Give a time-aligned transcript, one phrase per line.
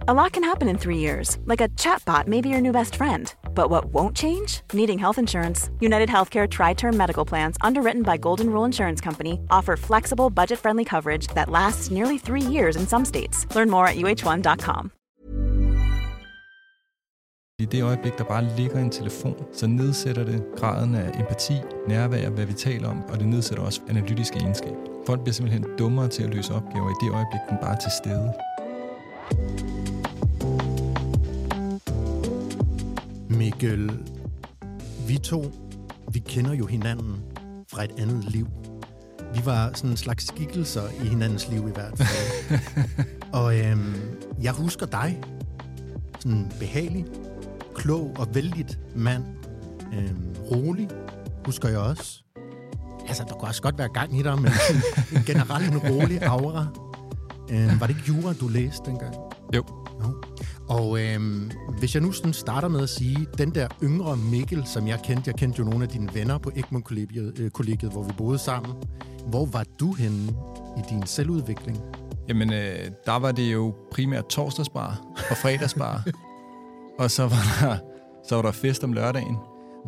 [0.00, 2.96] A lot can happen in three years, like a chatbot may be your new best
[2.96, 3.32] friend.
[3.54, 4.60] But what won't change?
[4.72, 5.70] Needing health insurance.
[5.80, 10.58] United Healthcare Tri Term Medical Plans, underwritten by Golden Rule Insurance Company, offer flexible, budget
[10.58, 13.46] friendly coverage that lasts nearly three years in some states.
[13.54, 14.90] Learn more at uh1.com.
[17.58, 21.54] I det øjeblik, der bare ligger en telefon, så nedsætter det graden af empati,
[21.88, 24.76] nærvær, hvad vi taler om, og det nedsætter også analytiske egenskaber.
[25.06, 27.90] Folk bliver simpelthen dummere til at løse opgaver i det øjeblik, den bare er til
[28.02, 28.32] stede.
[33.44, 33.90] Mikkel,
[35.08, 35.52] vi to,
[36.12, 37.22] vi kender jo hinanden
[37.68, 38.46] fra et andet liv.
[39.34, 42.60] Vi var sådan en slags skikkelser i hinandens liv i hvert fald.
[43.40, 43.94] og øhm,
[44.42, 45.22] jeg husker dig,
[46.20, 47.04] sådan behagelig,
[47.74, 49.24] klog og vældigt mand.
[49.94, 50.88] Øhm, rolig,
[51.46, 52.22] husker jeg også.
[53.08, 54.52] Altså, der kunne også godt være gang i dig, men
[55.16, 56.66] en generelt en rolig aura.
[57.50, 59.14] Øhm, var det ikke jura, du læste dengang?
[59.54, 59.83] Jo.
[60.68, 64.88] Og øhm, hvis jeg nu sådan starter med at sige, den der yngre Mikkel, som
[64.88, 68.12] jeg kendte, jeg kendte jo nogle af dine venner på Egmont-kollegiet, øh, kollegiet, hvor vi
[68.18, 68.72] boede sammen.
[69.26, 70.28] Hvor var du henne
[70.76, 71.80] i din selvudvikling?
[72.28, 76.04] Jamen, øh, der var det jo primært torsdagsbar og fredagsbar.
[77.00, 77.76] og så var, der,
[78.28, 79.36] så var der fest om lørdagen.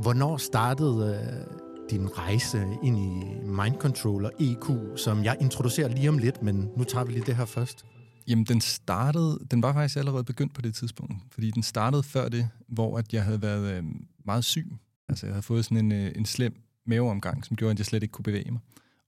[0.02, 1.56] Hvornår startede øh,
[1.90, 6.68] din rejse ind i Mind Control og EQ, som jeg introducerer lige om lidt, men
[6.76, 7.84] nu tager vi lige det her først.
[8.28, 12.28] Jamen, den startede, den var faktisk allerede begyndt på det tidspunkt, fordi den startede før
[12.28, 13.84] det, hvor at jeg havde været øh,
[14.24, 14.72] meget syg.
[15.08, 18.02] Altså, jeg havde fået sådan en, øh, en slem maveomgang, som gjorde, at jeg slet
[18.02, 18.60] ikke kunne bevæge mig.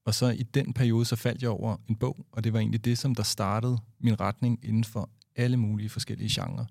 [0.05, 2.85] Og så i den periode, så faldt jeg over en bog, og det var egentlig
[2.85, 6.65] det, som der startede min retning inden for alle mulige forskellige genrer.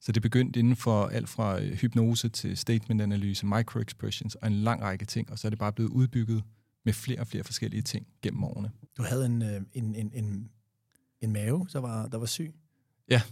[0.00, 4.82] Så det begyndte inden for alt fra øh, hypnose til statement-analyse, microexpressions og en lang
[4.82, 6.42] række ting, og så er det bare blevet udbygget
[6.84, 8.70] med flere og flere forskellige ting gennem årene.
[8.96, 10.50] Du havde en, øh, en, en, en,
[11.22, 12.54] en mave, der var, der var syg.
[13.08, 13.22] Ja,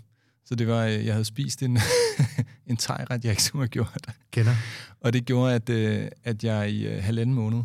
[0.44, 1.78] så det var, øh, jeg havde spist en,
[2.66, 4.06] en tegret, jeg ikke skulle have gjort.
[4.30, 4.54] Kender.
[5.00, 7.62] Og det gjorde, at, øh, at jeg i uh, halvanden måned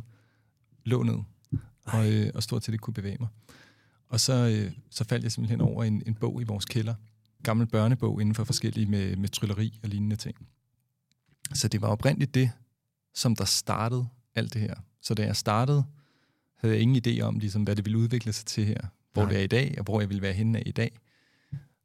[0.84, 1.18] lå ned,
[1.86, 3.30] og, øh, og stort set ikke kunne bevæge mig.
[4.10, 6.94] Og så, øh, så faldt jeg simpelthen over en, en bog i vores kælder.
[6.94, 10.36] En gammel børnebog inden for forskellige med, med trylleri og lignende ting.
[11.54, 12.52] Så det var oprindeligt det,
[13.14, 14.76] som der startede alt det her.
[15.02, 15.84] Så da jeg startede,
[16.56, 18.88] havde jeg ingen idé om, ligesom, hvad det ville udvikle sig til her.
[19.16, 19.32] Hvor Nej.
[19.32, 20.92] det er i dag, og hvor jeg ville være henne i dag.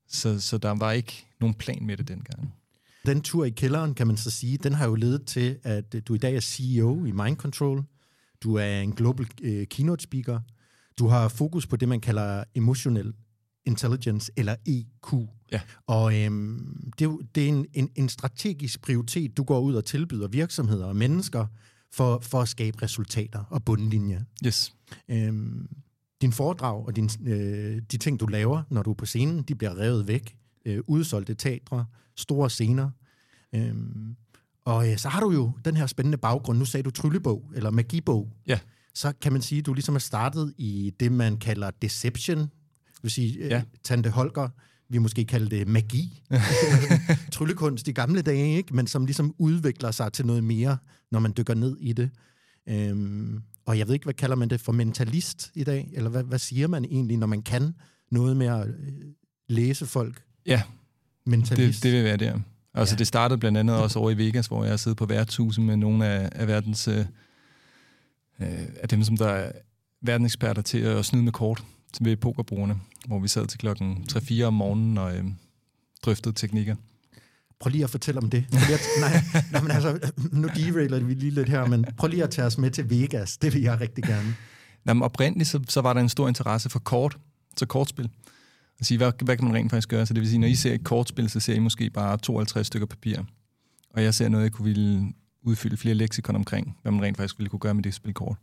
[0.09, 2.55] Så, så der var ikke nogen plan med det dengang.
[3.07, 6.15] Den tur i kælderen, kan man så sige, den har jo ledet til, at du
[6.15, 7.85] i dag er CEO i Mind Control.
[8.43, 10.41] Du er en global øh, keynote speaker.
[10.99, 13.13] Du har fokus på det, man kalder emotional
[13.67, 15.15] intelligence, eller EQ.
[15.53, 15.61] Ja.
[15.87, 19.85] Og øhm, det, er det er en, en, en strategisk prioritet, du går ud og
[19.85, 21.47] tilbyder virksomheder og mennesker
[21.93, 24.25] for, for at skabe resultater og bundlinje.
[24.47, 24.75] Yes.
[25.09, 25.69] Øhm,
[26.21, 29.55] din foredrag og din, øh, de ting, du laver, når du er på scenen, de
[29.55, 30.37] bliver revet væk.
[30.67, 31.87] Øh, udsolgte teatre,
[32.17, 32.91] store scener.
[33.55, 34.17] Øhm,
[34.65, 36.59] og øh, så har du jo den her spændende baggrund.
[36.59, 38.33] Nu sagde du tryllebog, eller magibog.
[38.47, 38.59] Ja.
[38.95, 42.39] Så kan man sige, at du ligesom er startet i det, man kalder deception.
[42.39, 43.63] Det vil sige, øh, Ja.
[43.85, 44.49] Tante Holger,
[44.89, 46.23] vi måske kalde det magi.
[47.33, 48.77] Tryllekunst i gamle dage, ikke?
[48.77, 50.77] men som ligesom udvikler sig til noget mere,
[51.11, 52.11] når man dykker ned i det.
[52.69, 55.91] Øhm, og jeg ved ikke, hvad kalder man det for mentalist i dag?
[55.93, 57.75] Eller hvad, hvad siger man egentlig, når man kan
[58.11, 58.93] noget med at øh,
[59.49, 60.23] læse folk?
[60.47, 60.63] Ja,
[61.27, 61.83] Mentalist.
[61.83, 62.39] Det, det vil være der.
[62.75, 62.99] Altså Ja.
[62.99, 65.77] det startede blandt andet også over i Vegas, hvor jeg har siddet på værtshuset med
[65.77, 66.99] nogle af, af verdens øh,
[68.41, 68.49] øh,
[68.83, 69.53] af dem, som der er
[70.03, 71.65] verdenseksperter til at snyde med kort
[72.01, 75.25] ved pokerbordene, hvor vi sad til klokken 3-4 om morgenen og øh,
[76.03, 76.77] drøftede teknikker.
[77.61, 78.45] Prøv lige at fortælle om det.
[78.51, 79.23] Prøv lige at, nej,
[79.53, 82.59] nej, men altså, nu derailer vi lige lidt her, men prøv lige at tage os
[82.59, 83.37] med til Vegas.
[83.37, 84.35] Det vil jeg rigtig gerne.
[84.85, 87.19] Nå, men oprindeligt så, så var der en stor interesse for kort,
[87.57, 88.11] så kortspil.
[88.83, 90.07] Sige, hvad, hvad kan man rent faktisk gøre?
[90.07, 92.67] Så det vil sige, når I ser et kortspil, så ser I måske bare 52
[92.67, 93.19] stykker papir.
[93.91, 97.39] Og jeg ser noget, jeg kunne ville udfylde flere leksikon omkring, hvad man rent faktisk
[97.39, 98.37] ville kunne gøre med det spil kort.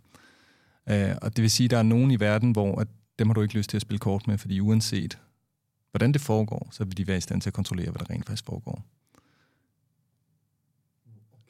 [0.92, 2.88] Uh, og det vil sige, at der er nogen i verden, hvor at
[3.20, 5.18] dem har du ikke lyst til at spille kort med, fordi uanset
[5.92, 8.26] hvordan det foregår, så vil de være i stand til at kontrollere, hvad der rent
[8.26, 8.86] faktisk foregår.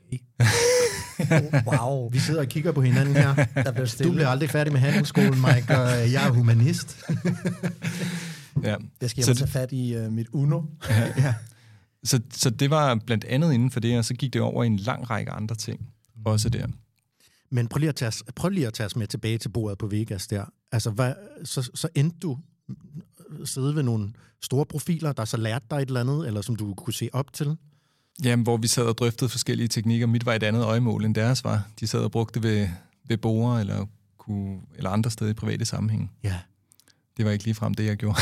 [1.71, 2.09] Wow.
[2.09, 3.35] Vi sidder og kigger på hinanden her.
[3.55, 4.11] Der blev Du stille.
[4.11, 6.97] bliver aldrig færdig med handelsskolen, Mike, og jeg er humanist.
[8.63, 8.75] Ja.
[9.01, 10.61] Jeg skal hjem tage fat i uh, mit Uno.
[11.17, 11.33] ja.
[12.03, 14.67] Så, så det var blandt andet inden for det, og så gik det over i
[14.67, 15.89] en lang række andre ting.
[16.25, 16.67] Også der.
[17.51, 19.77] Men prøv lige, at tage os, prøv lige at tage os med tilbage til bordet
[19.77, 20.45] på Vegas der.
[20.71, 21.13] Altså, hvad,
[21.43, 22.37] så, så endte du
[23.45, 24.09] sidde ved nogle
[24.41, 27.33] store profiler, der så lærte dig et eller andet, eller som du kunne se op
[27.33, 27.57] til?
[28.23, 30.07] Jamen, hvor vi sad og drøftede forskellige teknikker.
[30.07, 31.67] Mit var et andet øjemål end deres var.
[31.79, 32.67] De sad og brugte ved,
[33.07, 33.85] ved borer eller,
[34.17, 36.11] kunne, eller andre steder i private sammenhæng.
[36.23, 36.35] Ja.
[37.17, 38.19] Det var ikke ligefrem det, jeg gjorde.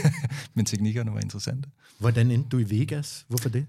[0.54, 1.68] Men teknikkerne var interessante.
[1.98, 3.24] Hvordan endte du i Vegas?
[3.28, 3.66] Hvorfor det?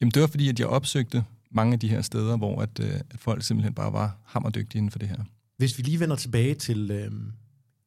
[0.00, 2.94] Jamen, det var fordi, at jeg opsøgte mange af de her steder, hvor at, øh,
[3.10, 5.16] at folk simpelthen bare var hammerdygtige inden for det her.
[5.56, 7.32] Hvis vi lige vender tilbage til øhm,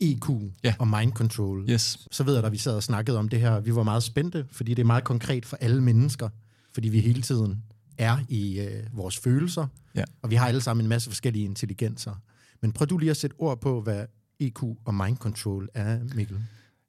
[0.01, 0.29] EQ
[0.63, 0.73] Ja.
[0.79, 2.07] og mind control, Yes.
[2.11, 3.59] så ved jeg, at vi sad og snakkede om det her.
[3.59, 6.29] Vi var meget spændte, fordi det er meget konkret for alle mennesker,
[6.75, 7.63] fordi vi hele tiden
[7.97, 10.03] er i øh, vores følelser, Ja.
[10.21, 12.15] og vi har alle sammen en masse forskellige intelligenser.
[12.61, 14.05] Men prøv du lige at sætte ord på, hvad
[14.39, 16.37] EQ og mind control er, Mikkel.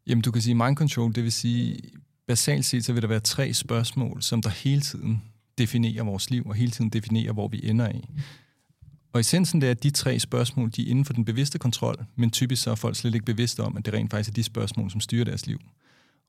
[0.06, 1.78] Jamen, du kan sige mind control, det vil sige,
[2.28, 5.22] basalt set, så vil der være tre spørgsmål, som der hele tiden
[5.58, 8.04] definerer vores liv, og hele tiden definerer, hvor vi ender i.
[9.12, 12.04] Og essensen det er, at de tre spørgsmål, de er inden for den bevidste kontrol,
[12.16, 14.42] men typisk så er folk slet ikke bevidste om, at det rent faktisk er de
[14.42, 15.58] spørgsmål, som styrer deres liv.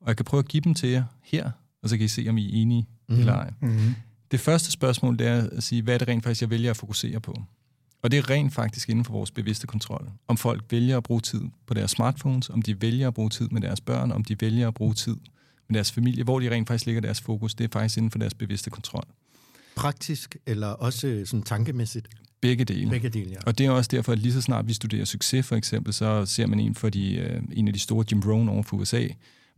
[0.02, 1.52] Og jeg kan prøve at give dem til jer her,
[1.84, 3.20] og så kan I se, om I er enige mm.
[3.20, 3.54] eller ej.
[3.62, 3.96] Mm-hmm.
[4.32, 6.78] Det første spørgsmål, det er at sige, hvad er det rent faktisk, jeg vælger at
[6.78, 7.42] fokusere på?
[8.02, 10.10] Og det er rent faktisk inden for vores bevidste kontrol.
[10.28, 13.48] Om folk vælger at bruge tid på deres smartphones, om de vælger at bruge tid
[13.50, 15.16] med deres børn, om de vælger at bruge tid
[15.68, 18.20] med deres familie, hvor de rent faktisk ligger deres fokus, det er faktisk inden for
[18.20, 19.04] deres bevidste kontrol.
[19.76, 22.08] Praktisk eller også sådan tankemæssigt?
[22.42, 22.90] Begge dele.
[22.90, 23.38] Begge dele, ja.
[23.46, 26.26] Og det er også derfor, at lige så snart vi studerer succes, for eksempel, så
[26.26, 29.08] ser man en, for de, øh, en af de store, Jim Rohn over for USA,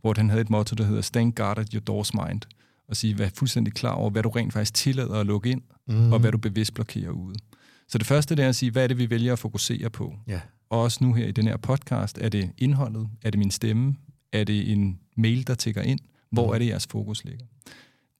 [0.00, 2.40] hvor han havde et motto, der hedder Stand guard at your door's mind.
[2.88, 6.12] Og sige, vær fuldstændig klar over, hvad du rent faktisk tillader at lukke ind, mm.
[6.12, 7.34] og hvad du bevidst blokerer ude.
[7.88, 10.14] Så det første det er at sige, hvad er det, vi vælger at fokusere på?
[10.26, 10.40] ja.
[10.70, 13.08] Og også nu her i den her podcast, er det indholdet?
[13.22, 13.96] Er det min stemme?
[14.32, 16.00] Er det en mail, der tigger ind?
[16.32, 17.46] Hvor er det, jeres fokus ligger?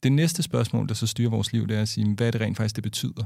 [0.03, 2.41] Det næste spørgsmål, der så styrer vores liv, det er at sige, hvad er det
[2.41, 3.25] rent faktisk, det betyder?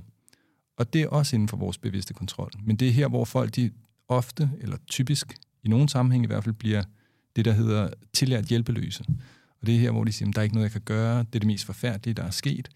[0.76, 2.50] Og det er også inden for vores bevidste kontrol.
[2.64, 3.70] Men det er her, hvor folk de
[4.08, 6.82] ofte, eller typisk, i nogle sammenhæng i hvert fald, bliver
[7.36, 9.04] det, der hedder tillært hjælpeløse.
[9.60, 11.18] Og det er her, hvor de siger, at der er ikke noget, jeg kan gøre.
[11.18, 12.68] Det er det mest forfærdelige, der er sket.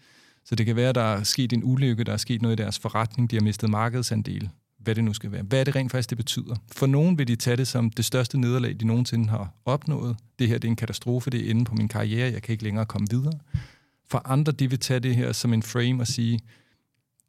[0.45, 2.63] Så det kan være, at der er sket en ulykke, der er sket noget i
[2.63, 5.43] deres forretning, de har mistet markedsandel, hvad det nu skal være.
[5.43, 6.55] Hvad er det rent faktisk, det betyder?
[6.71, 10.17] For nogen vil de tage det som det største nederlag, de nogensinde har opnået.
[10.39, 12.63] Det her det er en katastrofe, det er inde på min karriere, jeg kan ikke
[12.63, 13.39] længere komme videre.
[14.09, 16.39] For andre, de vil tage det her som en frame og sige,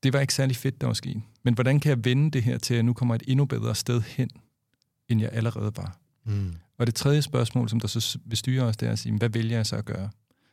[0.03, 1.23] det var ikke særlig fedt, der var sket.
[1.43, 3.75] Men hvordan kan jeg vende det her til, at jeg nu kommer et endnu bedre
[3.75, 4.31] sted hen,
[5.09, 5.99] end jeg allerede var?
[6.25, 6.55] Mm.
[6.78, 9.28] Og det tredje spørgsmål, som der så vil styre os, det er at sige, hvad
[9.28, 10.11] vælger jeg så at gøre?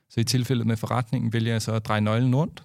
[0.10, 2.64] Så i tilfældet med forretningen, vælger jeg så at dreje nøglen rundt?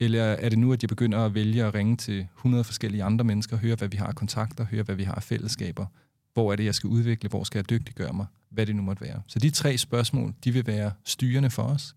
[0.00, 3.24] Eller er det nu, at jeg begynder at vælge at ringe til 100 forskellige andre
[3.24, 5.86] mennesker, høre, hvad vi har af kontakter, høre, hvad vi har af fællesskaber?
[6.32, 7.28] Hvor er det, jeg skal udvikle?
[7.28, 8.26] Hvor skal jeg dygtiggøre mig?
[8.50, 9.22] Hvad det nu måtte være.
[9.26, 11.94] Så de tre spørgsmål, de vil være styrende for os.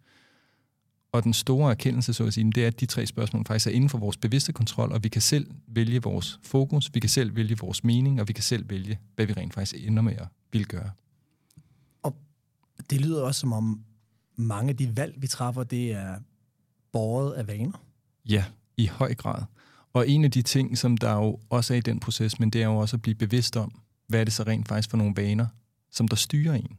[1.11, 3.71] Og den store erkendelse, så at sige, det er, at de tre spørgsmål faktisk er
[3.71, 7.35] inden for vores bevidste kontrol, og vi kan selv vælge vores fokus, vi kan selv
[7.35, 10.27] vælge vores mening, og vi kan selv vælge, hvad vi rent faktisk ender med at
[10.51, 10.91] vil gøre.
[12.89, 13.83] Det lyder også som om
[14.35, 16.15] mange af de valg, vi træffer, det er
[16.91, 17.83] båret af vaner.
[18.29, 18.45] Ja,
[18.77, 19.43] i høj grad.
[19.93, 22.61] Og en af de ting, som der jo også er i den proces, men det
[22.61, 25.13] er jo også at blive bevidst om, hvad er det så rent faktisk for nogle
[25.15, 25.47] vaner,
[25.91, 26.77] som der styrer en.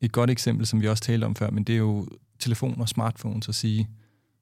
[0.00, 2.08] Et godt eksempel, som vi også talte om før, men det er jo
[2.38, 3.88] telefoner og smartphones at sige,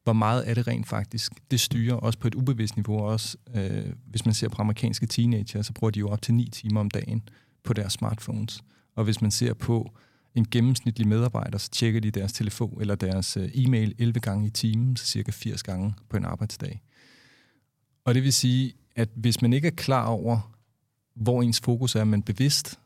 [0.04, 1.32] hvor meget er det rent faktisk.
[1.50, 2.99] Det styrer også på et ubevidst niveau.
[2.99, 6.49] Også, øh, hvis man ser på amerikanske teenager, så bruger de jo op til 9
[6.50, 7.28] timer om dagen
[7.64, 8.64] på deres smartphones.
[8.94, 9.92] Og hvis man ser på
[10.35, 14.50] en gennemsnitlig medarbejder, så tjekker de deres telefon eller deres øh, e-mail 11 gange i
[14.50, 16.82] timen, så cirka 80 gange på en arbejdsdag.
[18.04, 20.52] Og det vil sige, at hvis man ikke er klar over,
[21.14, 22.78] hvor ens fokus er, men bevidst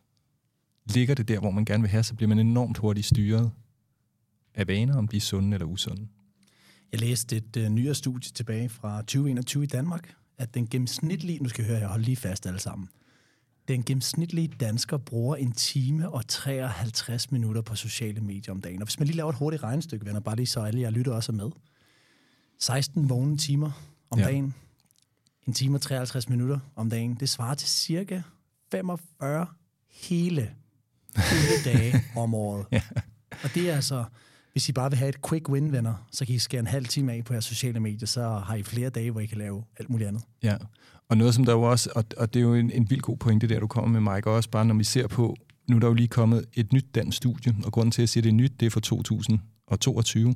[0.94, 3.50] ligger det der, hvor man gerne vil have, så bliver man enormt hurtigt styret
[4.54, 6.08] af vaner, om de er sunde eller usunde.
[6.92, 11.48] Jeg læste et øh, nyere studie tilbage fra 2021 i Danmark, at den gennemsnitlige, nu
[11.48, 12.88] skal jeg høre, jeg holder lige fast alle sammen,
[13.70, 18.82] den gennemsnitlige dansker bruger en time og 53 minutter på sociale medier om dagen.
[18.82, 21.12] Og hvis man lige laver et hurtigt regnestykke, venner, bare lige så alle jer lytter
[21.12, 21.50] også er med.
[22.58, 23.70] 16 vågne timer
[24.10, 24.24] om ja.
[24.24, 24.54] dagen,
[25.46, 28.22] en time og 53 minutter om dagen, det svarer til cirka
[28.70, 29.46] 45
[29.90, 30.54] hele,
[31.16, 32.66] hele dage om året.
[32.72, 32.82] Ja.
[33.44, 34.04] Og det er altså,
[34.52, 36.86] hvis I bare vil have et quick win, venner, så kan I skære en halv
[36.86, 39.64] time af på jeres sociale medier, så har I flere dage, hvor I kan lave
[39.78, 40.22] alt muligt andet.
[40.42, 40.56] Ja,
[41.08, 43.16] og noget som der jo også, og, og det er jo en, en vild god
[43.16, 45.36] pointe der, du kommer med, Mike, og også bare når vi ser på,
[45.68, 48.08] nu er der jo lige kommet et nyt dansk studie, og grunden til, at jeg
[48.08, 50.34] siger, at det er nyt, det er fra 2022,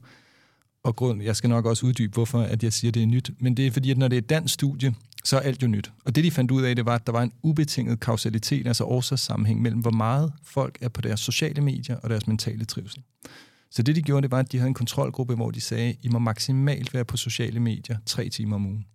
[0.84, 3.30] og grund, jeg skal nok også uddybe, hvorfor at jeg siger, at det er nyt,
[3.38, 4.94] men det er fordi, at når det er et dansk studie,
[5.24, 5.92] så er alt jo nyt.
[6.04, 8.84] Og det, de fandt ud af, det var, at der var en ubetinget kausalitet, altså
[8.84, 13.02] årsagssammenhæng mellem, hvor meget folk er på deres sociale medier og deres mentale trivsel.
[13.74, 16.08] Så det, de gjorde, det var, at de havde en kontrolgruppe, hvor de sagde, I
[16.08, 18.86] må maksimalt være på sociale medier tre timer om ugen.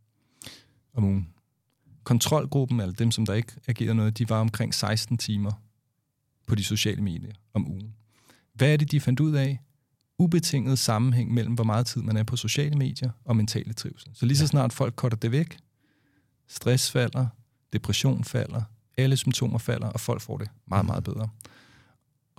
[0.93, 1.27] Om ugen.
[2.03, 5.51] Kontrolgruppen, eller dem, som der ikke agerede noget, de var omkring 16 timer
[6.47, 7.93] på de sociale medier om ugen.
[8.53, 9.59] Hvad er det, de fandt ud af?
[10.17, 14.11] Ubetinget sammenhæng mellem, hvor meget tid man er på sociale medier og mentale trivsel.
[14.13, 15.57] Så lige så snart folk korter det væk,
[16.47, 17.27] stress falder,
[17.73, 18.61] depression falder,
[18.97, 21.29] alle symptomer falder, og folk får det meget, meget bedre.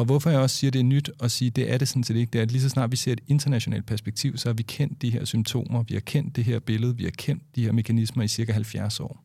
[0.00, 1.88] Og hvorfor jeg også siger, at det er nyt at sige, at det er det
[1.88, 4.48] sådan set ikke, det er, at lige så snart vi ser et internationalt perspektiv, så
[4.48, 7.42] har vi kendt de her symptomer, vi har kendt det her billede, vi har kendt
[7.56, 9.24] de her mekanismer i cirka 70 år.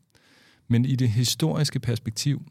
[0.68, 2.42] Men i det historiske perspektiv,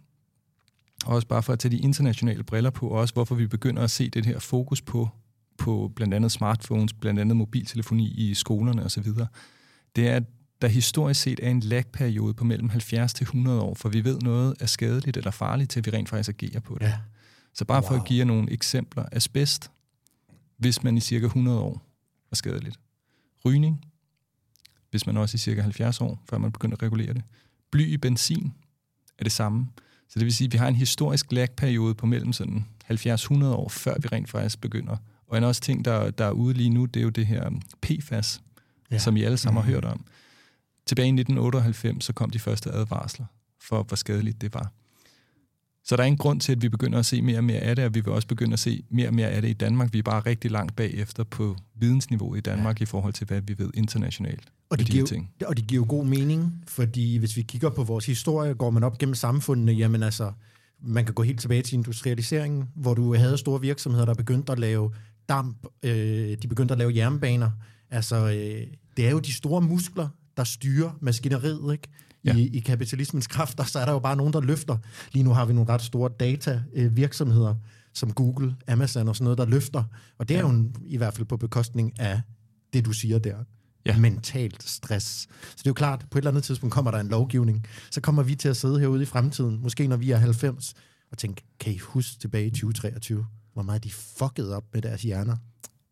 [1.05, 3.91] også bare for at tage de internationale briller på, og også hvorfor vi begynder at
[3.91, 5.09] se det her fokus på,
[5.57, 9.07] på blandt andet smartphones, blandt andet mobiltelefoni i skolerne osv.,
[9.95, 10.23] det er, at
[10.61, 14.19] der historisk set er en lagperiode på mellem 70 til 100 år, for vi ved
[14.19, 16.85] noget er skadeligt eller farligt, til vi rent faktisk agerer på det.
[16.85, 16.93] Ja.
[17.55, 17.87] Så bare wow.
[17.87, 19.05] for at give jer nogle eksempler.
[19.11, 19.71] Asbest,
[20.57, 21.81] hvis man i cirka 100 år
[22.31, 22.79] er skadeligt.
[23.45, 23.85] Rygning,
[24.89, 27.23] hvis man også i cirka 70 år, før man begynder at regulere det.
[27.71, 28.53] Bly i benzin
[29.17, 29.67] er det samme.
[30.07, 33.69] Så det vil sige, at vi har en historisk lagperiode på mellem sådan 70-100 år,
[33.69, 34.97] før vi rent faktisk begynder.
[35.27, 37.49] Og en også ting, der, der er ude lige nu, det er jo det her
[37.81, 38.41] PFAS,
[38.91, 38.97] ja.
[38.97, 39.65] som I alle sammen mm.
[39.65, 40.05] har hørt om.
[40.85, 43.25] Tilbage i 1998, så kom de første advarsler
[43.61, 44.71] for, hvor skadeligt det var.
[45.85, 47.75] Så der er en grund til, at vi begynder at se mere og mere af
[47.75, 49.93] det, og vi vil også begynde at se mere og mere af det i Danmark.
[49.93, 52.83] Vi er bare rigtig langt bagefter på vidensniveau i Danmark ja.
[52.83, 54.43] i forhold til, hvad vi ved internationalt.
[54.69, 55.31] Og det, de giver, ting.
[55.45, 58.83] og det giver jo god mening, fordi hvis vi kigger på vores historie, går man
[58.83, 60.31] op gennem samfundene, jamen altså,
[60.81, 64.59] man kan gå helt tilbage til industrialiseringen, hvor du havde store virksomheder, der begyndte at
[64.59, 64.91] lave
[65.29, 67.51] damp, øh, de begyndte at lave jernbaner.
[67.91, 71.87] Altså, øh, det er jo de store muskler, der styrer maskineriet, ikke?
[72.25, 72.35] Ja.
[72.35, 74.77] i, i kapitalismens kræfter, så er der jo bare nogen, der løfter.
[75.11, 77.55] Lige nu har vi nogle ret store data-virksomheder, øh,
[77.93, 79.83] som Google, Amazon og sådan noget, der løfter.
[80.17, 80.47] Og det er ja.
[80.47, 82.21] jo en, i hvert fald på bekostning af
[82.73, 83.37] det, du siger der.
[83.85, 83.97] Ja.
[83.97, 85.07] Mentalt stress.
[85.41, 87.65] Så det er jo klart, på et eller andet tidspunkt kommer der en lovgivning.
[87.91, 90.73] Så kommer vi til at sidde herude i fremtiden, måske når vi er 90,
[91.11, 95.01] og tænke, kan I huske tilbage i 2023, hvor meget de fuckede op med deres
[95.01, 95.37] hjerner?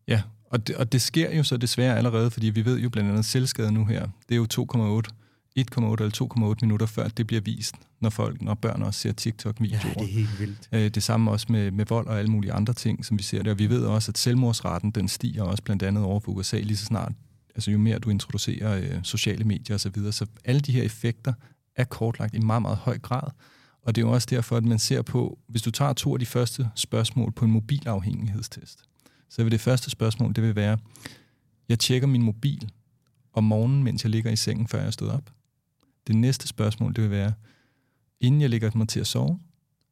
[0.08, 3.10] Ja, og det, og det sker jo så desværre allerede, fordi vi ved jo blandt
[3.10, 4.08] andet selvskade nu her.
[4.28, 5.23] Det er jo 2,8
[5.58, 9.80] 1,8 eller 2,8 minutter før det bliver vist, når folk, når børn også ser TikTok-videoer.
[9.84, 10.68] Ja, det er helt vildt.
[10.72, 13.42] Øh, det samme også med, med vold og alle mulige andre ting, som vi ser
[13.42, 13.52] det.
[13.52, 16.76] Og vi ved også, at selvmordsraten, den stiger også blandt andet over for USA lige
[16.76, 17.12] så snart.
[17.54, 19.94] Altså jo mere du introducerer øh, sociale medier osv.
[19.94, 21.32] Så, så alle de her effekter
[21.76, 23.30] er kortlagt i meget, meget høj grad.
[23.82, 26.18] Og det er jo også derfor, at man ser på, hvis du tager to af
[26.18, 28.84] de første spørgsmål på en mobilafhængighedstest,
[29.30, 30.78] så vil det første spørgsmål, det vil være,
[31.68, 32.70] jeg tjekker min mobil
[33.32, 35.30] om morgenen, mens jeg ligger i sengen, før jeg er stået op.
[36.06, 37.32] Det næste spørgsmål, det vil være,
[38.20, 39.40] inden jeg lægger mig til at sove,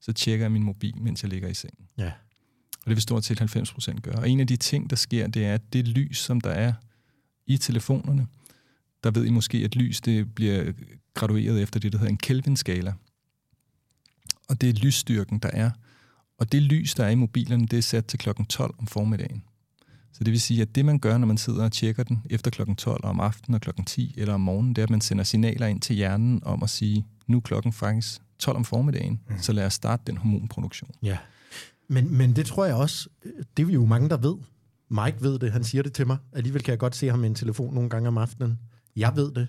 [0.00, 1.86] så tjekker jeg min mobil, mens jeg ligger i sengen.
[1.98, 2.12] Ja.
[2.76, 4.14] Og det vil stort set 90 procent gøre.
[4.14, 6.72] Og en af de ting, der sker, det er, at det lys, som der er
[7.46, 8.26] i telefonerne,
[9.04, 10.72] der ved I måske, at lys det bliver
[11.14, 12.92] gradueret efter det, der hedder en Kelvin-skala.
[14.48, 15.70] Og det er lysstyrken, der er.
[16.38, 19.44] Og det lys, der er i mobilerne, det er sat til klokken 12 om formiddagen.
[20.12, 22.50] Så det vil sige, at det man gør, når man sidder og tjekker den efter
[22.50, 25.24] klokken 12 om aftenen og klokken 10 eller om morgenen, det er, at man sender
[25.24, 29.38] signaler ind til hjernen om at sige, nu er klokken faktisk 12 om formiddagen, mm.
[29.38, 30.90] så lad os starte den hormonproduktion.
[31.02, 31.18] Ja,
[31.88, 33.08] men, men det tror jeg også,
[33.56, 34.36] det er vi jo mange, der ved.
[34.90, 36.16] Mike ved det, han siger det til mig.
[36.32, 38.58] Alligevel kan jeg godt se ham med en telefon nogle gange om aftenen.
[38.96, 39.48] Jeg ved det.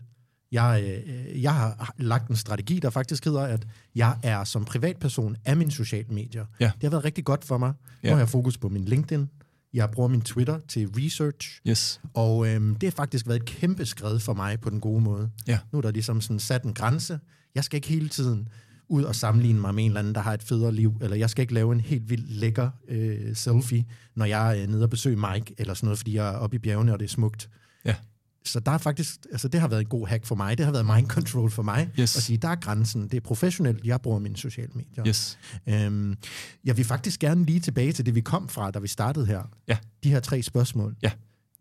[0.52, 5.36] Jeg, øh, jeg har lagt en strategi, der faktisk hedder, at jeg er som privatperson
[5.46, 6.46] af mine sociale medier.
[6.60, 6.66] Ja.
[6.66, 7.74] Det har været rigtig godt for mig.
[8.04, 8.08] Ja.
[8.08, 9.30] Nu har jeg fokus på min LinkedIn,
[9.74, 11.62] jeg bruger min Twitter til research.
[11.68, 12.02] Yes.
[12.14, 15.30] Og øhm, det har faktisk været et kæmpe skridt for mig på den gode måde.
[15.48, 15.60] Ja.
[15.72, 17.20] Nu er der ligesom sådan sat en grænse.
[17.56, 18.48] Jeg skal ikke hele tiden
[18.90, 21.30] ud og sammenligne mig med en eller anden, der har et federe liv, eller jeg
[21.30, 25.34] skal ikke lave en helt vildt lækker øh, selfie, når jeg er nede og besøger
[25.34, 27.50] Mike, eller sådan noget, fordi jeg er oppe i bjergene, og det er smukt.
[27.86, 27.96] Ja
[28.46, 30.58] så der er faktisk, altså det har været en god hack for mig.
[30.58, 31.90] Det har været mind control for mig.
[32.00, 32.18] Yes.
[32.18, 33.02] At sige, der er grænsen.
[33.04, 33.86] Det er professionelt.
[33.86, 35.08] Jeg bruger mine sociale medier.
[35.08, 35.40] Yes.
[35.68, 36.18] Øhm,
[36.64, 39.42] jeg vil faktisk gerne lige tilbage til det, vi kom fra, da vi startede her.
[39.68, 39.78] Ja.
[40.04, 40.96] De her tre spørgsmål.
[41.02, 41.12] Ja.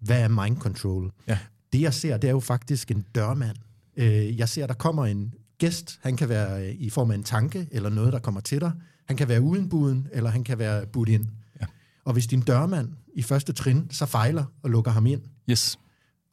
[0.00, 1.12] Hvad er mind control?
[1.28, 1.38] Ja.
[1.72, 3.56] Det jeg ser, det er jo faktisk en dørmand.
[3.96, 5.98] Øh, jeg ser, der kommer en gæst.
[6.02, 8.72] Han kan være øh, i form af en tanke, eller noget, der kommer til dig.
[9.08, 11.26] Han kan være uden buden, eller han kan være budt ind.
[11.60, 11.66] Ja.
[12.04, 15.20] Og hvis din dørmand i første trin så fejler og lukker ham ind,
[15.50, 15.78] yes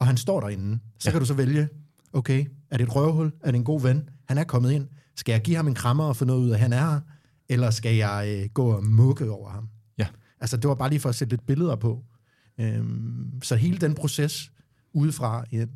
[0.00, 1.10] og han står derinde, så ja.
[1.12, 1.68] kan du så vælge,
[2.12, 3.32] okay, er det et røvhul?
[3.42, 4.08] Er det en god ven?
[4.28, 4.88] Han er kommet ind.
[5.16, 7.00] Skal jeg give ham en krammer og få noget ud af, at han er her?
[7.48, 9.68] Eller skal jeg øh, gå og mukke over ham?
[9.98, 10.06] Ja.
[10.40, 12.04] Altså, det var bare lige for at sætte lidt billeder på.
[12.60, 14.52] Øhm, så hele den proces
[14.92, 15.66] udefra, ja,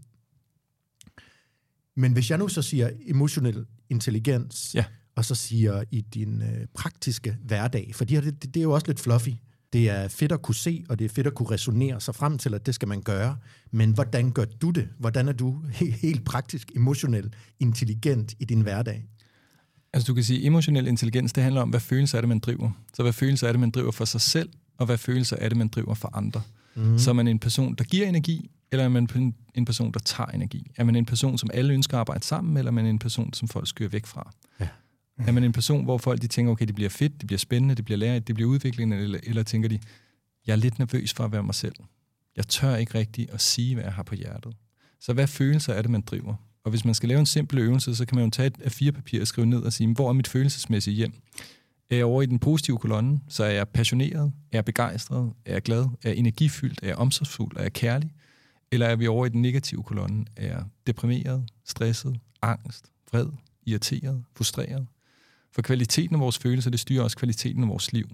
[1.96, 4.84] Men hvis jeg nu så siger emotionel intelligens, Ja.
[5.16, 8.86] og så siger i din øh, praktiske hverdag, for det, det, det er jo også
[8.86, 9.30] lidt fluffy.
[9.74, 12.38] Det er fedt at kunne se, og det er fedt at kunne resonere sig frem
[12.38, 13.36] til, at det skal man gøre.
[13.70, 14.88] Men hvordan gør du det?
[14.98, 19.04] Hvordan er du he- helt praktisk, emotionel, intelligent i din hverdag?
[19.92, 22.70] Altså du kan sige, emotionel intelligens, det handler om, hvad følelser er det, man driver.
[22.94, 25.58] Så hvad følelser er det, man driver for sig selv, og hvad følelser er det,
[25.58, 26.42] man driver for andre.
[26.74, 26.98] Mm.
[26.98, 29.08] Så er man en person, der giver energi, eller er man
[29.54, 30.70] en- person, der tager energi?
[30.76, 33.32] Er man en person, som alle ønsker at arbejde sammen eller er man en person,
[33.32, 34.32] som folk skyr væk fra?
[34.60, 34.68] Ja.
[35.18, 37.74] Er man en person, hvor folk de tænker, okay, det bliver fedt, det bliver spændende,
[37.74, 39.78] det bliver lærerigt, det bliver udviklende, eller, eller tænker de,
[40.46, 41.74] jeg er lidt nervøs for at være mig selv.
[42.36, 44.56] Jeg tør ikke rigtigt at sige, hvad jeg har på hjertet.
[45.00, 46.34] Så hvad følelser er det, man driver?
[46.64, 49.20] Og hvis man skal lave en simpel øvelse, så kan man jo tage et A4-papir
[49.20, 51.12] og skrive ned og sige, hvor er mit følelsesmæssige hjem?
[51.90, 55.52] Er jeg over i den positive kolonne, så er jeg passioneret, er jeg begejstret, er
[55.52, 58.10] jeg glad, er jeg energifyldt, er jeg omsorgsfuld, er jeg kærlig?
[58.72, 63.26] Eller er vi over i den negative kolonne, er jeg deprimeret, stresset, angst, vred,
[63.66, 64.86] irriteret, frustreret?
[65.54, 68.08] For kvaliteten af vores følelser, det styrer også kvaliteten af vores liv.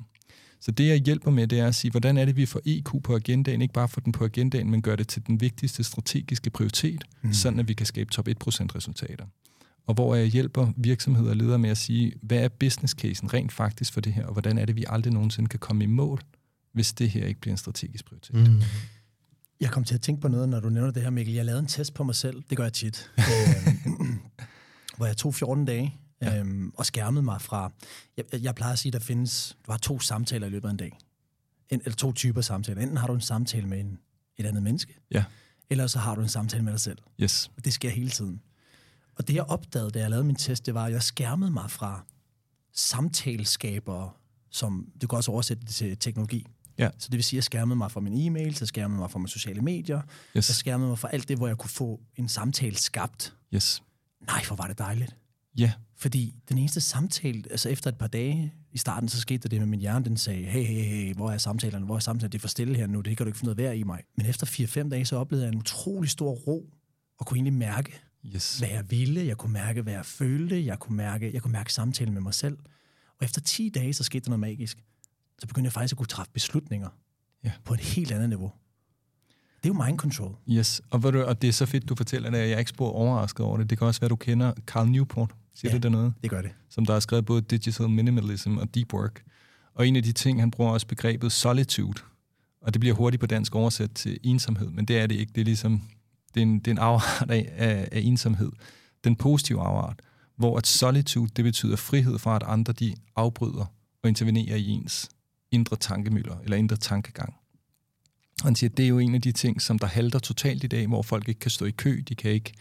[0.61, 3.03] Så det, jeg hjælper med, det er at sige, hvordan er det, vi får EQ
[3.05, 6.51] på agendaen, ikke bare får den på agendaen, men gør det til den vigtigste strategiske
[6.51, 7.33] prioritet, mm.
[7.33, 8.33] sådan at vi kan skabe top 1%
[8.75, 9.27] resultater.
[9.87, 13.53] Og hvor jeg hjælper virksomheder og ledere med at sige, hvad er business casen rent
[13.53, 16.21] faktisk for det her, og hvordan er det, vi aldrig nogensinde kan komme i mål,
[16.73, 18.49] hvis det her ikke bliver en strategisk prioritet.
[18.49, 18.63] Mm.
[19.61, 21.35] Jeg kom til at tænke på noget, når du nævner det her, Mikkel.
[21.35, 22.43] Jeg lavede en test på mig selv.
[22.51, 23.11] Det gør jeg tit.
[23.19, 24.19] Øhm,
[24.97, 27.73] hvor jeg tog 14 dage øhm, og skærmede mig fra...
[28.17, 29.57] Jeg, jeg plejer at sige, at der findes...
[29.67, 30.99] Du har to samtaler i løbet af en dag.
[31.69, 32.83] En, eller to typer samtaler.
[32.83, 33.99] Enten har du en samtale med en,
[34.37, 35.25] et andet menneske, Ja,
[35.71, 36.99] eller så har du en samtale med dig selv.
[37.21, 37.51] yes.
[37.57, 38.41] Og det sker hele tiden.
[39.17, 41.71] Og det, jeg opdagede, da jeg lavede min test, det var, at jeg skærmede mig
[41.71, 42.05] fra
[42.95, 44.11] samtaleskabere,
[44.51, 46.47] som du kan også oversætte det til teknologi.
[46.79, 46.91] Ja.
[46.99, 49.19] Så det vil sige, at jeg skærmede mig fra min e-mail, så skærmede mig fra
[49.19, 50.03] mine sociale medier,
[50.37, 50.49] Yes.
[50.49, 53.35] jeg skærmede mig fra alt det, hvor jeg kunne få en samtale skabt.
[53.55, 53.83] Yes.
[54.27, 55.17] Nej, hvor var det dejligt.
[55.59, 59.49] Ja, Fordi den eneste samtale, altså efter et par dage i starten, så skete der
[59.49, 62.33] det med min hjerne, den sagde, hey, hey, hey, hvor er samtalerne, hvor er samtalerne,
[62.33, 64.03] det er for stille her nu, det kan du ikke finde noget værd i mig.
[64.17, 64.47] Men efter
[64.85, 66.75] 4-5 dage, så oplevede jeg en utrolig stor ro,
[67.19, 68.01] og kunne egentlig mærke,
[68.35, 68.59] yes.
[68.59, 71.73] hvad jeg ville, jeg kunne mærke, hvad jeg følte, jeg kunne mærke, jeg kunne mærke
[71.73, 72.59] samtalen med mig selv.
[73.19, 74.85] Og efter 10 dage, så skete der noget magisk.
[75.39, 76.89] Så begyndte jeg faktisk at kunne træffe beslutninger
[77.45, 77.53] Ja.
[77.65, 78.53] på et helt andet niveau.
[79.63, 80.37] Det er jo mind control.
[80.51, 82.59] Yes, og, ved du, og det er så fedt, du fortæller det, at jeg er
[82.59, 83.71] ikke spor overrasket over det.
[83.71, 85.75] Det kan også være, du kender Carl Newport, siger Ja.
[85.75, 86.15] det der noget?
[86.23, 86.51] Det gør det.
[86.71, 89.23] Som der har skrevet både Digital Minimalism og Deep Work.
[89.75, 92.03] Og en af de ting, han bruger også begrebet solitude.
[92.63, 95.33] Og det bliver hurtigt på dansk oversat til ensomhed, men det er det ikke.
[95.35, 95.83] Det er ligesom,
[96.35, 98.53] det er en, det er en afart af, af, af ensomhed.
[99.05, 100.03] Den positive afart,
[100.37, 103.65] hvor at solitude, det betyder frihed fra, at andre de afbryder
[104.03, 105.09] og intervenerer i ens
[105.51, 107.35] indre tankemøller eller indre tankegang.
[108.41, 110.65] Og han siger, at det er jo en af de ting, som der halter totalt
[110.65, 112.53] i dag, hvor folk ikke kan stå i kø, de kan ikke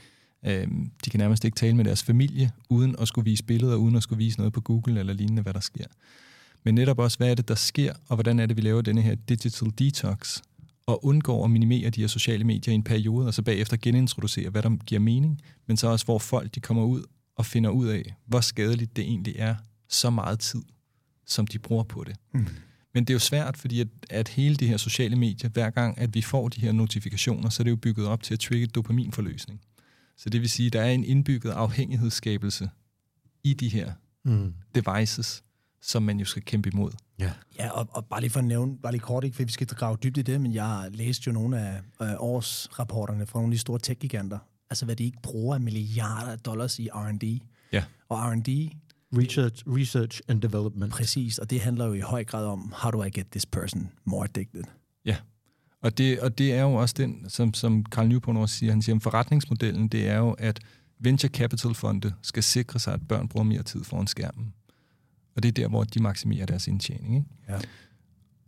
[0.45, 0.67] øh,
[1.05, 4.03] de kan nærmest ikke tale med deres familie, uden at skulle vise billeder, uden at
[4.03, 5.85] skulle vise noget på Google eller lignende, hvad der sker.
[6.63, 9.01] Men netop også, hvad er det, der sker, og hvordan er det, vi laver denne
[9.01, 10.41] her digital detox,
[10.85, 14.49] og undgår at minimere de her sociale medier i en periode, og så bagefter genintroducere,
[14.49, 17.03] hvad der giver mening, men så også, hvor folk de kommer ud
[17.35, 19.55] og finder ud af, hvor skadeligt det egentlig er,
[19.89, 20.61] så meget tid,
[21.25, 22.15] som de bruger på det.
[22.33, 22.47] Mm.
[22.93, 25.97] Men det er jo svært, fordi at, at hele de her sociale medier, hver gang
[25.97, 28.67] at vi får de her notifikationer, så er det jo bygget op til at trigge
[28.67, 29.61] dopaminforløsning.
[30.17, 32.69] Så det vil sige, at der er en indbygget afhængighedsskabelse
[33.43, 33.91] i de her
[34.23, 34.53] Mm.
[34.75, 35.43] devices,
[35.81, 36.91] som man jo skal kæmpe imod.
[37.19, 37.31] Ja.
[37.59, 39.67] Ja, og, og bare lige for at nævne, bare lige kort, ikke, for vi skal
[39.67, 43.55] grave dybt i det, men jeg læste jo nogle af øh, årsrapporterne fra nogle af
[43.55, 44.37] de store tech-giganter.
[44.69, 47.39] Altså, hvad de ikke bruger af milliarder af dollars i R&D.
[47.73, 47.83] Ja.
[48.09, 48.71] Og R&D,
[49.17, 50.91] Research, research and development.
[50.91, 53.89] præcis, og det handler jo i høj grad om, how do I get this person
[54.05, 54.63] more addicted?
[55.05, 55.15] Ja,
[55.81, 58.81] og det, og det er jo også den, som, som Carl Newport også siger, han
[58.81, 60.59] siger, at forretningsmodellen, det er jo, at
[60.99, 64.53] venture capital fonde skal sikre sig, at børn bruger mere tid foran skærmen.
[65.35, 67.15] Og det er der, hvor de maksimerer deres indtjening.
[67.15, 67.27] Ikke?
[67.49, 67.59] Ja.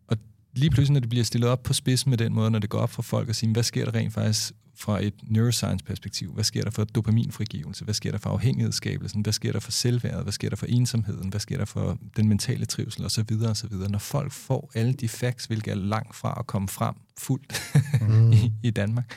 [0.08, 0.18] Og
[0.54, 2.80] lige pludselig, når det bliver stillet op på spidsen med den måde, når det går
[2.80, 6.34] op for folk at sige, hvad sker der rent faktisk fra et neuroscience-perspektiv?
[6.34, 7.84] Hvad sker der for dopaminfrigivelse?
[7.84, 9.22] Hvad sker der for afhængighedsskabelsen?
[9.22, 10.24] Hvad sker der for selvværdet?
[10.24, 11.30] Hvad sker der for ensomheden?
[11.30, 13.06] Hvad sker der for den mentale trivsel?
[13.06, 13.92] Og så videre og så videre.
[13.92, 17.62] Når folk får alle de facts, hvilket er langt fra at komme frem fuldt
[18.02, 18.32] mm.
[18.44, 19.16] i, i Danmark,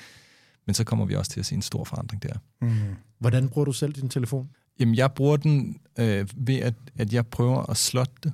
[0.66, 2.34] men så kommer vi også til at se en stor forandring der.
[2.60, 2.70] Mm.
[3.18, 4.48] Hvordan bruger du selv din telefon?
[4.80, 8.32] Jamen, jeg bruger den øh, ved, at, at jeg prøver at slotte det,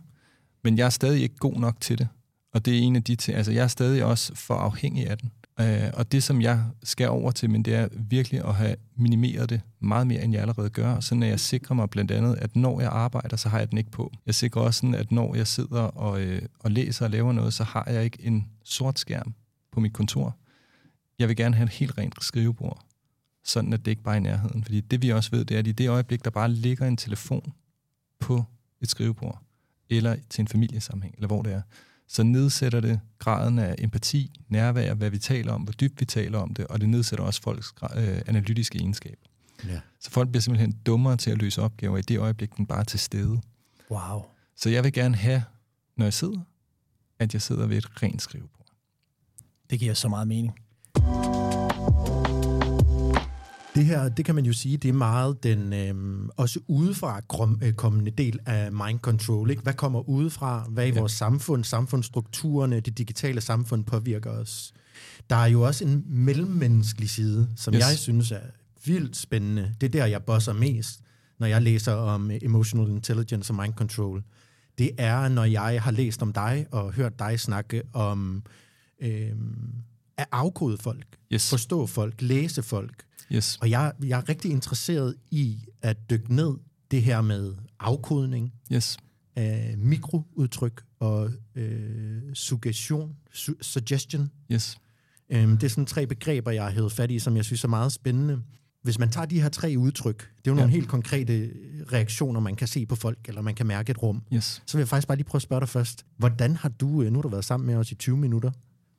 [0.65, 2.09] men jeg er stadig ikke god nok til det.
[2.55, 5.19] Og det er en af de ting, altså jeg er stadig også for afhængig af
[5.19, 5.31] den.
[5.61, 9.51] Øh, og det, som jeg skal over til, men det er virkelig at have minimeret
[9.51, 11.01] det meget mere, end jeg allerede gør.
[11.01, 13.79] Sådan at jeg sikrer mig blandt andet, at når jeg arbejder, så har jeg den
[13.79, 14.13] ikke på.
[14.27, 17.55] Jeg sikrer også sådan, at når jeg sidder og, øh, og læser og laver noget,
[17.55, 19.35] så har jeg ikke en sort skærm
[19.73, 20.37] på mit kontor.
[21.19, 22.85] Jeg vil gerne have et helt rent skrivebord.
[23.45, 24.65] sådan at det ikke bare er i nærheden.
[24.65, 26.97] Fordi det vi også ved, det er, at i det øjeblik, der bare ligger en
[26.97, 27.53] telefon
[28.19, 28.45] på
[28.81, 29.43] et skrivebord,
[29.91, 31.63] eller til en familiesammenhæng, eller hvor det er,
[32.13, 36.39] så nedsætter det graden af empati, nærvær, hvad vi taler om, hvor dybt vi taler
[36.39, 39.27] om det, og det nedsætter også folks øh, analytiske egenskaber.
[39.69, 39.81] Ja.
[40.01, 42.85] Så folk bliver simpelthen dummere til at løse opgaver i det øjeblik, den bare er
[42.85, 43.41] til stede.
[43.91, 44.23] Wow.
[44.57, 45.43] Så jeg vil gerne have,
[45.97, 46.41] når jeg sidder,
[47.19, 48.67] at jeg sidder ved et rent skrivebord.
[49.71, 50.55] Det giver så meget mening.
[53.75, 57.21] Det her, det kan man jo sige, det er meget den øh, også udefra
[57.63, 59.51] øh, kommende del af mind control.
[59.51, 59.63] Ikke?
[59.63, 60.67] Hvad kommer udefra?
[60.71, 60.99] Hvad i Ja.
[60.99, 64.73] vores samfund, samfundsstrukturerne, det digitale samfund påvirker os?
[65.31, 67.81] Der er jo også en mellemmenneskelig side, som Yes.
[67.81, 68.41] jeg synes er
[68.85, 69.75] vildt spændende.
[69.81, 71.01] Det er der, jeg bosser mest,
[71.39, 74.23] når jeg læser om emotional intelligence og mind control.
[74.79, 78.43] Det er, når jeg har læst om dig og hørt dig snakke om
[79.03, 79.31] øh,
[80.17, 81.51] at afkode folk, Yes.
[81.51, 83.05] forstå folk, læse folk.
[83.33, 83.59] Yes.
[83.61, 86.55] Og jeg, jeg er rigtig interesseret i at dykke ned
[86.91, 88.97] det her med afkodning Yes.
[89.37, 94.31] af mikroudtryk og øh, suggestion, su- suggestion.
[94.53, 94.77] Yes.
[95.31, 97.69] Øhm, det er sådan tre begreber, jeg har hævet fat i, som jeg synes er
[97.69, 98.43] meget spændende.
[98.83, 100.75] Hvis man tager de her tre udtryk, det er jo nogle Ja.
[100.77, 101.51] helt konkrete
[101.93, 104.23] reaktioner, man kan se på folk, eller man kan mærke et rum.
[104.35, 104.63] Yes.
[104.67, 106.07] Så vil jeg faktisk bare lige prøve at spørge dig først.
[106.17, 108.51] Hvordan har du, øh, nu har du været sammen med os i 20 minutter,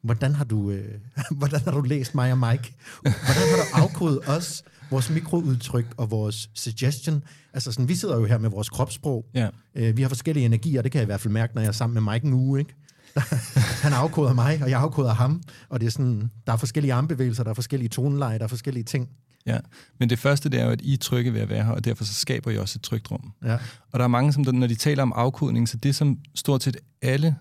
[0.03, 0.99] hvordan har du, øh,
[1.37, 2.75] hvordan har du læst mig og Mike?
[3.01, 7.23] Hvordan har du afkodet os, vores mikroudtryk og vores suggestion?
[7.53, 9.25] Altså sådan, vi sidder jo her med vores kropssprog.
[9.33, 9.49] Ja.
[9.75, 11.71] Øh, vi har forskellige energier, det kan jeg i hvert fald mærke, når jeg er
[11.71, 12.75] sammen med Mike en uge, ikke?
[13.83, 15.41] Han afkoder mig, og jeg afkoder ham.
[15.69, 18.83] Og det er sådan, der er forskellige armbevægelser, der er forskellige toneleje, der er forskellige
[18.83, 19.09] ting.
[19.45, 19.57] Ja,
[19.99, 21.85] men det første det er jo, at I er trygge ved at være her, og
[21.85, 23.33] derfor så skaber I også et trygt rum.
[23.45, 23.57] Ja.
[23.91, 26.77] Og der er mange, som når de taler om afkodning, så det som stort set
[27.01, 27.35] alle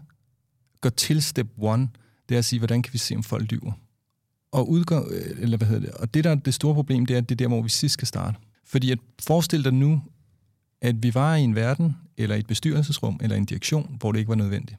[0.81, 1.89] går til step one,
[2.31, 3.73] det er at sige, hvordan kan vi se, om folk lyver?
[4.53, 5.91] Og, udgår, øh, eller hvad hedder det?
[5.91, 7.69] og det, der er det store problem, det er, at det er der, hvor vi
[7.69, 8.39] sidst skal starte.
[8.67, 10.03] Fordi at forestil dig nu,
[10.81, 14.19] at vi var i en verden, eller i et bestyrelsesrum, eller en direktion, hvor det
[14.19, 14.79] ikke var nødvendigt.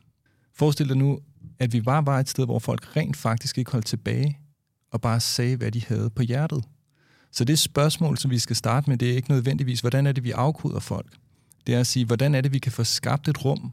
[0.56, 1.20] Forestil dig nu,
[1.60, 4.38] at vi bare var et sted, hvor folk rent faktisk ikke holdt tilbage,
[4.92, 6.64] og bare sagde, hvad de havde på hjertet.
[7.32, 10.24] Så det spørgsmål, som vi skal starte med, det er ikke nødvendigvis, hvordan er det,
[10.24, 11.14] vi afkoder folk.
[11.68, 13.72] Det er at sige, hvordan er det, vi kan få skabt et rum,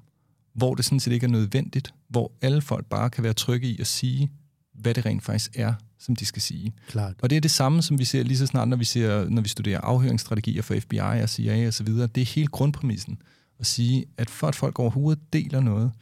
[0.59, 3.81] hvor det sådan set ikke er nødvendigt, hvor alle folk bare kan være trygge i
[3.81, 4.31] at sige,
[4.75, 6.73] hvad det rent faktisk er, som de skal sige.
[6.89, 7.15] Klart.
[7.23, 9.43] Og det er det samme, som vi ser lige så snart, når vi, ser, når
[9.43, 12.07] vi studerer afhøringsstrategier for FBI og CIA og så videre.
[12.07, 13.19] Det er hele grundpræmissen
[13.61, 15.93] at sige, at for at folk overhovedet deler noget,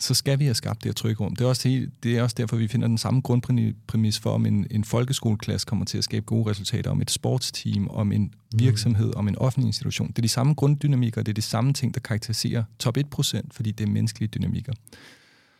[0.00, 1.36] så skal vi have skabt det her trygge rum.
[1.36, 4.66] Det er, også det er også derfor, vi finder den samme grundpræmis for, om en,
[4.70, 9.28] en folkeskoleklasse kommer til at skabe gode resultater, om et sportsteam, om en virksomhed, om
[9.28, 10.08] en offentlig institution.
[10.08, 13.70] Det er de samme grunddynamikker, det er de samme ting, der karakteriserer top 1%, fordi
[13.70, 14.72] det er menneskelige dynamikker.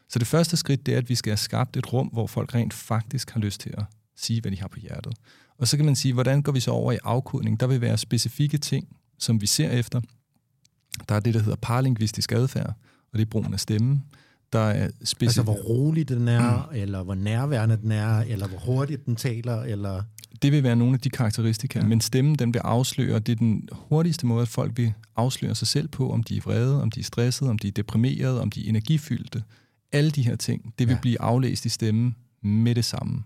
[0.09, 2.55] Så det første skridt, det er, at vi skal have skabt et rum, hvor folk
[2.55, 3.85] rent faktisk har lyst til at
[4.17, 5.13] sige, hvad de har på hjertet.
[5.59, 7.61] Og så kan man sige, hvordan går vi så over i afkodning?
[7.61, 10.01] Der vil være specifikke ting, som vi ser efter.
[11.09, 12.75] Der er det, der hedder paralingvistisk adfærd,
[13.13, 14.03] og det er brugen af stemme.
[14.53, 15.25] Der er specifikke...
[15.27, 16.77] Altså, hvor rolig den er, mm.
[16.77, 20.03] eller hvor nærværende den er, eller hvor hurtigt den taler, eller...
[20.43, 21.87] Det vil være nogle af de karakteristika, ja.
[21.87, 25.69] men stemmen den vil afsløre, det er den hurtigste måde, at folk vil afsløre sig
[25.69, 28.51] selv på, om de er vrede, om de er stressede, om de er deprimerede, om
[28.51, 29.43] de er energifyldte.
[29.93, 31.01] Alle de her ting, det vil Ja.
[31.01, 33.23] blive aflæst i stemmen med det samme.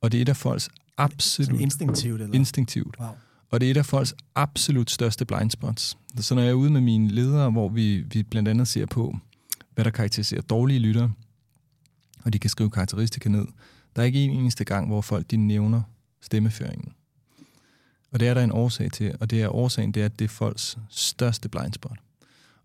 [0.00, 2.34] Og det er et af folks Sådan absolut instinktivt, eller?
[2.34, 2.96] instinktivt.
[3.00, 3.08] Wow.
[3.50, 5.96] Og det er et af folks absolut største blind spots.
[6.20, 9.16] Så når jeg er ude med mine ledere, hvor vi, vi blandt andet ser på,
[9.78, 11.12] hvad der karakteriserer dårlige lyttere,
[12.24, 13.46] og de kan skrive karakteristika ned,
[13.96, 15.82] der er ikke en eneste gang, hvor folk de nævner
[16.20, 16.92] stemmeføringen.
[18.10, 20.24] Og det er der en årsag til, og det er årsagen, det er, at det
[20.24, 21.98] er folks største blind spot.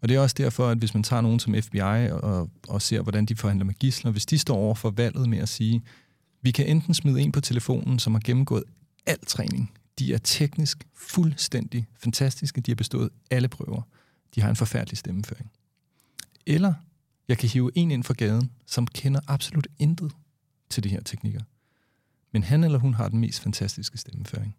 [0.01, 3.01] Og det er også derfor, at hvis man tager nogen som FBI og, og ser,
[3.01, 5.81] hvordan de forhandler med gisler, hvis de står over for valget med at sige,
[6.41, 8.63] vi kan enten smide en på telefonen, som har gennemgået
[9.05, 9.71] al træning.
[9.99, 12.61] De er teknisk fuldstændig fantastiske.
[12.61, 13.81] De har bestået alle prøver.
[14.35, 15.51] De har en forfærdelig stemmeføring.
[16.45, 16.73] Eller
[17.27, 20.11] jeg kan hive en ind fra gaden, som kender absolut intet
[20.69, 21.41] til de her teknikker.
[22.33, 24.55] Men han eller hun har den mest fantastiske stemmeføring.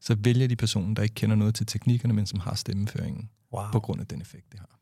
[0.00, 3.64] Så vælger de personen, der ikke kender noget til teknikkerne, men som har stemmeføringen Wow.
[3.72, 4.78] på grund af den effekt, det har.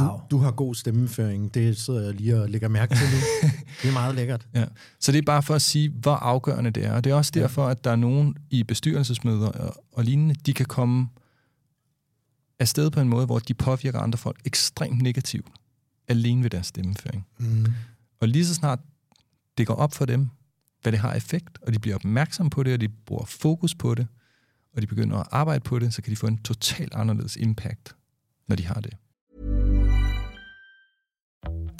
[0.00, 0.18] wow.
[0.18, 1.54] Du, du har god stemmeføring.
[1.54, 3.48] Det sidder jeg lige og lægger mærke til nu.
[3.82, 4.48] det er meget lækkert.
[4.54, 4.64] Ja.
[5.00, 6.92] Så det er bare for at sige, hvor afgørende det er.
[6.92, 10.54] Og det er også derfor, at der er nogen i bestyrelsesmøder og, og lignende, de
[10.54, 11.08] kan komme
[12.58, 15.46] afsted på en måde, hvor de påvirker andre folk ekstremt negativt,
[16.08, 17.26] alene ved deres stemmeføring.
[17.38, 17.66] Mm.
[18.20, 18.78] Og lige så snart
[19.58, 20.28] det går op for dem,
[20.82, 23.94] hvad det har effekt, og de bliver opmærksomme på det, og de bruger fokus på
[23.94, 24.06] det,
[24.76, 27.96] og de begynder at arbejde på det, så kan de få en totalt anderledes impact,
[28.48, 28.94] når de har det.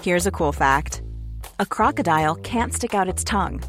[0.02, 1.02] Here's a cool fact
[1.58, 3.60] a crocodile can't stick out its tongue.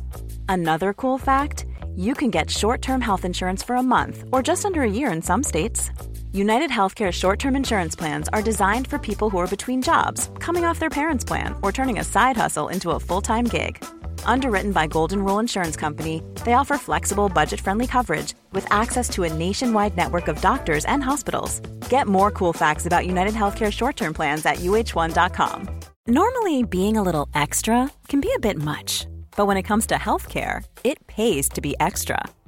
[0.50, 1.66] Another cool fact
[1.96, 5.12] you can get short term health insurance for a month or just under a year
[5.16, 5.92] in some states.
[6.36, 10.66] United Healthcare short term insurance plans are designed for people who are between jobs, coming
[10.66, 13.82] off their parents' plan, or turning a side hustle into a full time gig.
[14.26, 19.24] Underwritten by Golden Rule Insurance Company, they offer flexible, budget friendly coverage with access to
[19.24, 21.62] a nationwide network of doctors and hospitals.
[21.90, 25.70] Get more cool facts about United Healthcare short term plans at uh1.com.
[26.06, 29.96] Normally, being a little extra can be a bit much, but when it comes to
[29.96, 32.26] healthcare, it pays to be extra.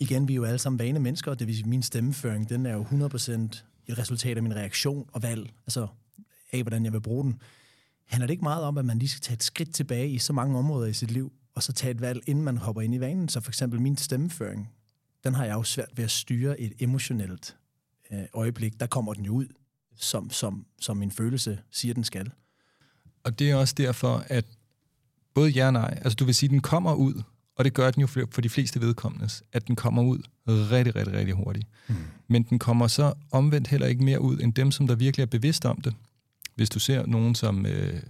[0.00, 2.66] igen, vi er jo alle sammen vane mennesker, og det vil sige, min stemmeføring, den
[2.66, 2.90] er jo 100%
[3.86, 5.86] et resultat af min reaktion og valg, altså
[6.52, 7.40] af, hvordan jeg vil bruge den.
[8.06, 10.32] Handler det ikke meget om, at man lige skal tage et skridt tilbage i så
[10.32, 13.00] mange områder i sit liv, og så tage et valg, inden man hopper ind i
[13.00, 13.28] vanen?
[13.28, 14.70] Så for eksempel min stemmeføring,
[15.24, 17.56] den har jeg jo svært ved at styre et emotionelt
[18.12, 18.80] øh, øjeblik.
[18.80, 19.46] Der kommer den jo ud,
[19.96, 22.32] som, som, som min følelse siger, den skal.
[23.24, 24.44] Og det er også derfor, at
[25.34, 27.22] både ja og nej, altså du vil sige, at den kommer ud,
[27.56, 31.14] og det gør den jo for, de fleste vedkommende, at den kommer ud rigtig, rigtig,
[31.14, 31.66] rigtig hurtigt.
[31.88, 31.94] Mm.
[32.28, 35.26] Men den kommer så omvendt heller ikke mere ud, end dem, som der virkelig er
[35.26, 35.94] bevidst om det.
[36.54, 38.02] Hvis du ser nogen som øh,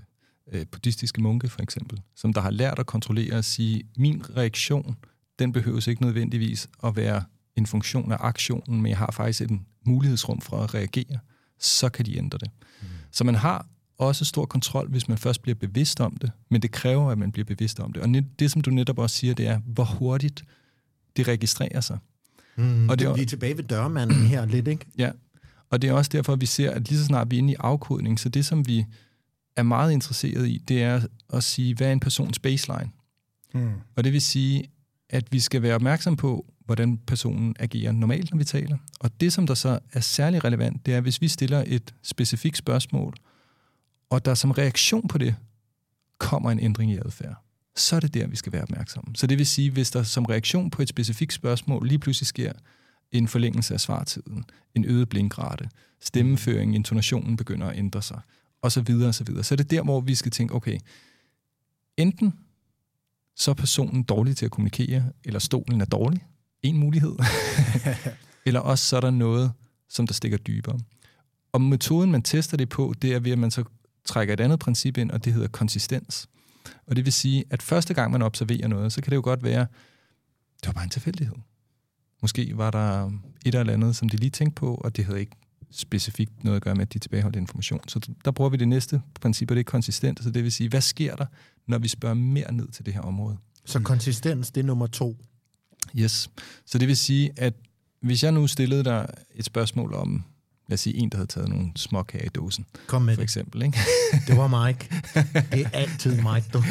[0.53, 4.97] øh, buddhistiske munke, for eksempel, som der har lært at kontrollere og sige, min reaktion,
[5.39, 7.25] den behøves ikke nødvendigvis at være
[7.57, 11.19] en funktion af aktionen, men jeg har faktisk en mulighedsrum for at reagere,
[11.59, 12.51] så kan de ændre det.
[12.83, 12.89] Mm.
[13.13, 13.67] Så man har
[14.01, 17.33] også stor kontrol, hvis man først bliver bevidst om det, men det kræver, at man
[17.33, 18.03] bliver bevidst om det.
[18.03, 18.09] Og
[18.39, 20.45] det, som du netop også siger, det er, hvor hurtigt
[21.17, 21.99] det registrerer sig.
[22.57, 24.87] Mm, og det er, vi er tilbage ved dørmanden her lidt, ikke?
[24.99, 25.11] Ja,
[25.71, 27.53] og det er også derfor, at vi ser, at lige så snart vi er inde
[27.53, 28.85] i afkodning, så det, som vi
[29.57, 31.01] er meget interesseret i, det er
[31.33, 32.91] at sige, hvad er en persons baseline?
[33.55, 33.73] Mm.
[33.97, 34.71] Og det vil sige,
[35.11, 38.77] at vi skal være opmærksom på, hvordan personen agerer normalt, når vi taler.
[39.01, 42.57] Og det, som der så er særlig relevant, det er, hvis vi stiller et specifikt
[42.57, 43.15] spørgsmål,
[44.11, 45.37] og der som reaktion på det
[46.19, 47.35] kommer en ændring i adfærd,
[47.77, 49.17] så er det der, vi skal være opmærksomme.
[49.17, 52.53] Så det vil sige, hvis der som reaktion på et specifikt spørgsmål lige pludselig sker
[53.13, 54.45] en forlængelse af svartiden,
[54.75, 55.69] en øget blinkrate,
[56.01, 58.21] stemmeføring, intonationen begynder at ændre sig,
[58.63, 59.45] og så videre og så videre.
[59.45, 60.79] Så er det der, hvor vi skal tænke, okay,
[61.97, 62.35] enten
[63.37, 66.27] så er personen dårlig til at kommunikere, eller stolen er dårlig,
[66.63, 67.13] en mulighed,
[68.47, 69.53] eller også så er der noget,
[69.89, 70.79] som der stikker dybere.
[71.53, 73.65] Og metoden, man tester det på, det er ved, at man så
[74.11, 76.29] trækker et andet princip ind, og det hedder konsistens.
[76.87, 79.43] Og det vil sige, at første gang man observerer noget, så kan det jo godt
[79.43, 79.67] være,
[80.61, 81.37] det var bare en tilfældighed.
[82.23, 83.11] Måske var der
[83.47, 85.37] et eller andet, som de lige tænkte på, og det havde ikke
[85.71, 87.81] specifikt noget at gøre med, at de tilbageholdt information.
[87.89, 90.23] Så der bruger vi det næste princip, og det er konsistent.
[90.23, 91.27] Så det vil sige, hvad sker der,
[91.67, 93.37] når vi spørger mere ned til det her område?
[93.65, 95.17] Så konsistens, det er nummer to?
[95.97, 96.31] Yes.
[96.67, 97.55] Så det vil sige, at
[98.01, 100.25] hvis jeg nu stillede dig et spørgsmål om,
[100.71, 102.67] lad os sige, en, der havde taget nogle småkager i dåsen.
[102.87, 103.79] Kom med For eksempel, ikke?
[104.27, 104.89] det var Mike.
[105.53, 106.63] Det er altid Mike, du.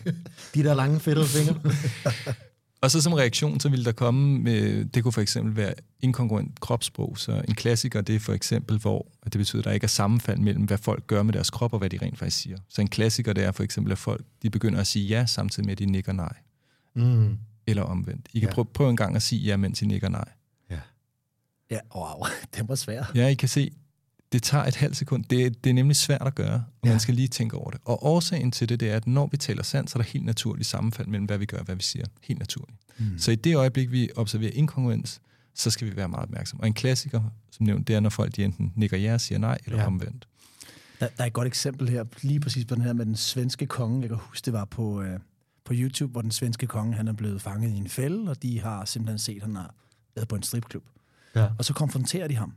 [0.54, 1.60] De der lange fedtede fingre.
[2.80, 6.60] Og så som reaktion, så ville der komme, med, det kunne for eksempel være inkongruent
[6.60, 7.18] kropssprog.
[7.18, 10.38] Så en klassiker, det er for eksempel, hvor det betyder, at der ikke er sammenfald
[10.38, 12.56] mellem, hvad folk gør med deres krop, og hvad de rent faktisk siger.
[12.68, 15.66] Så en klassiker, det er for eksempel, at folk de begynder at sige ja, samtidig
[15.66, 16.34] med, at de nikker nej.
[16.94, 17.38] Mm.
[17.66, 18.28] Eller omvendt.
[18.32, 18.54] I kan ja.
[18.54, 20.28] prøve, prøve en gang at sige ja, mens I nikker nej.
[21.70, 23.10] Ja, wow, det var svært.
[23.14, 23.70] Ja, I kan se,
[24.32, 25.24] det tager et halvt sekund.
[25.24, 26.90] Det, det er nemlig svært at gøre, og ja.
[26.90, 27.80] man skal lige tænke over det.
[27.84, 30.24] Og årsagen til det, det er, at når vi taler sandt, så er der helt
[30.24, 32.04] naturligt sammenfald mellem, hvad vi gør og hvad vi siger.
[32.22, 32.78] Helt naturligt.
[32.98, 33.18] Mm.
[33.18, 35.20] Så i det øjeblik, vi observerer inkongruens,
[35.54, 36.62] så skal vi være meget opmærksomme.
[36.62, 39.38] Og en klassiker, som nævnt, det er, når folk de enten nikker ja og siger
[39.38, 39.86] nej, eller ja.
[39.86, 40.28] omvendt.
[41.00, 43.66] Der, der er et godt eksempel her, lige præcis på den her med den svenske
[43.66, 44.00] konge.
[44.00, 45.20] Jeg kan huske, det var på, øh,
[45.64, 48.60] på YouTube, hvor den svenske konge han er blevet fanget i en fælde, og de
[48.60, 49.74] har simpelthen set, at han har
[50.14, 50.84] været på en stripklub.
[51.34, 51.48] Ja.
[51.58, 52.54] Og så konfronterer de ham.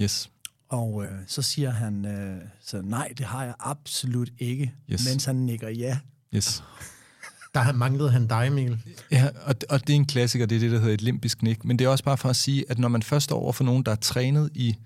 [0.00, 0.30] Yes.
[0.68, 5.08] Og øh, så siger han, øh, så nej, det har jeg absolut ikke, yes.
[5.10, 5.98] mens han nikker ja.
[6.34, 6.62] Yes.
[7.54, 8.78] Der manglede han dig, Emil.
[9.10, 11.64] Ja, og, og det er en klassiker, det er det, der hedder et limbisk nik.
[11.64, 13.64] Men det er også bare for at sige, at når man først står over for
[13.64, 14.76] nogen, der er trænet i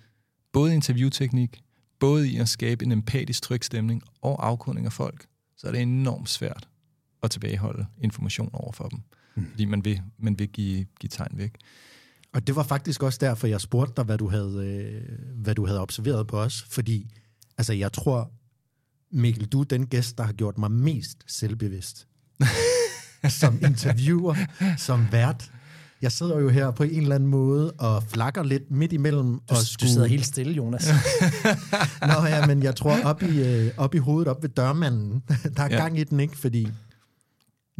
[0.52, 1.62] både interviewteknik,
[2.00, 5.82] både i at skabe en empatisk tryg stemning og afkodning af folk, så er det
[5.82, 6.68] enormt svært
[7.22, 9.00] at tilbageholde information over for dem.
[9.34, 9.46] Mm.
[9.50, 11.54] Fordi man vil, man vil give, give tegn væk.
[12.34, 15.66] Og det var faktisk også derfor, jeg spurgte dig, hvad du havde, øh, hvad du
[15.66, 16.66] havde observeret på os.
[16.70, 17.10] Fordi
[17.58, 18.30] altså, jeg tror,
[19.12, 22.06] Mikkel, du er den gæst, der har gjort mig mest selvbevidst.
[23.28, 24.34] som interviewer,
[24.78, 25.50] som vært.
[26.02, 29.32] Jeg sidder jo her på en eller anden måde og flakker lidt midt imellem.
[29.32, 30.88] Du, og du sidder helt stille, Jonas.
[32.08, 35.22] Nå ja, men jeg tror op i, øh, op i hovedet, op ved dørmanden,
[35.56, 35.76] der er Ja.
[35.76, 36.38] gang i den, ikke?
[36.38, 36.68] Fordi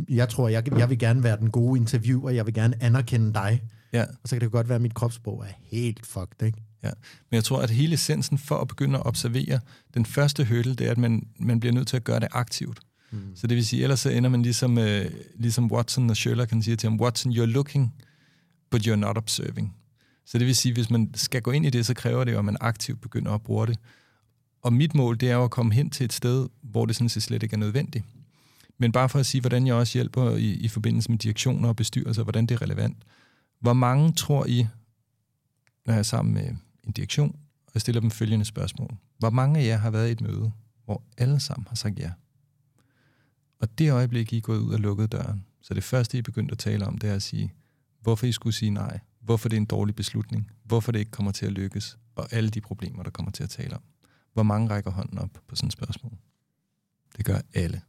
[0.08, 3.62] jeg tror, jeg, jeg vil gerne være den gode interviewer, jeg vil gerne anerkende dig.
[3.92, 6.58] Ja, Og så kan det godt være, at mit kropssprog er helt fucked, ikke?
[6.82, 6.90] ja.
[7.30, 9.60] Men jeg tror, at hele essensen for at begynde at observere,
[9.94, 12.80] den første hurdle, det er, at man, man bliver nødt til at gøre det aktivt.
[13.10, 13.18] Mm.
[13.34, 16.62] Så det vil sige, ellers så ender man ligesom, øh, ligesom Watson og Sherlock kan
[16.62, 17.94] sige til ham, Watson, you're looking,
[18.70, 19.76] but you're not observing.
[20.26, 22.38] Så det vil sige, hvis man skal gå ind i det, så kræver det jo,
[22.38, 23.78] at man aktivt begynder at bruge det.
[24.62, 27.08] Og mit mål, det er jo at komme hen til et sted, hvor det sådan
[27.08, 28.04] set slet ikke er nødvendigt.
[28.78, 31.76] Men bare for at sige, hvordan jeg også hjælper i, i forbindelse med direktioner og
[31.76, 32.96] bestyrelser, hvordan det er relevant.
[33.60, 34.66] Hvor mange tror I,
[35.86, 38.96] når jeg er sammen med en direktion, og jeg stiller dem følgende spørgsmål.
[39.18, 40.52] Hvor mange af jer har været i et møde,
[40.84, 42.12] hvor alle sammen har sagt ja?
[43.58, 46.22] Og det øjeblik, I er gået ud og lukket døren, så det første, I er
[46.22, 47.52] begyndt at tale om, det er at sige,
[48.00, 51.32] hvorfor I skulle sige nej, hvorfor det er en dårlig beslutning, hvorfor det ikke kommer
[51.32, 53.82] til at lykkes, og alle de problemer, der kommer til at tale om.
[54.32, 56.12] Hvor mange rækker hånden op på sådan et spørgsmål?
[57.16, 57.82] Det gør alle.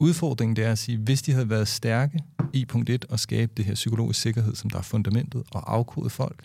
[0.00, 2.18] Udfordringen det er at sige, hvis de havde været stærke
[2.52, 6.10] i punkt 1 og skabe det her psykologisk sikkerhed, som der er fundamentet, og afkode
[6.10, 6.44] folk,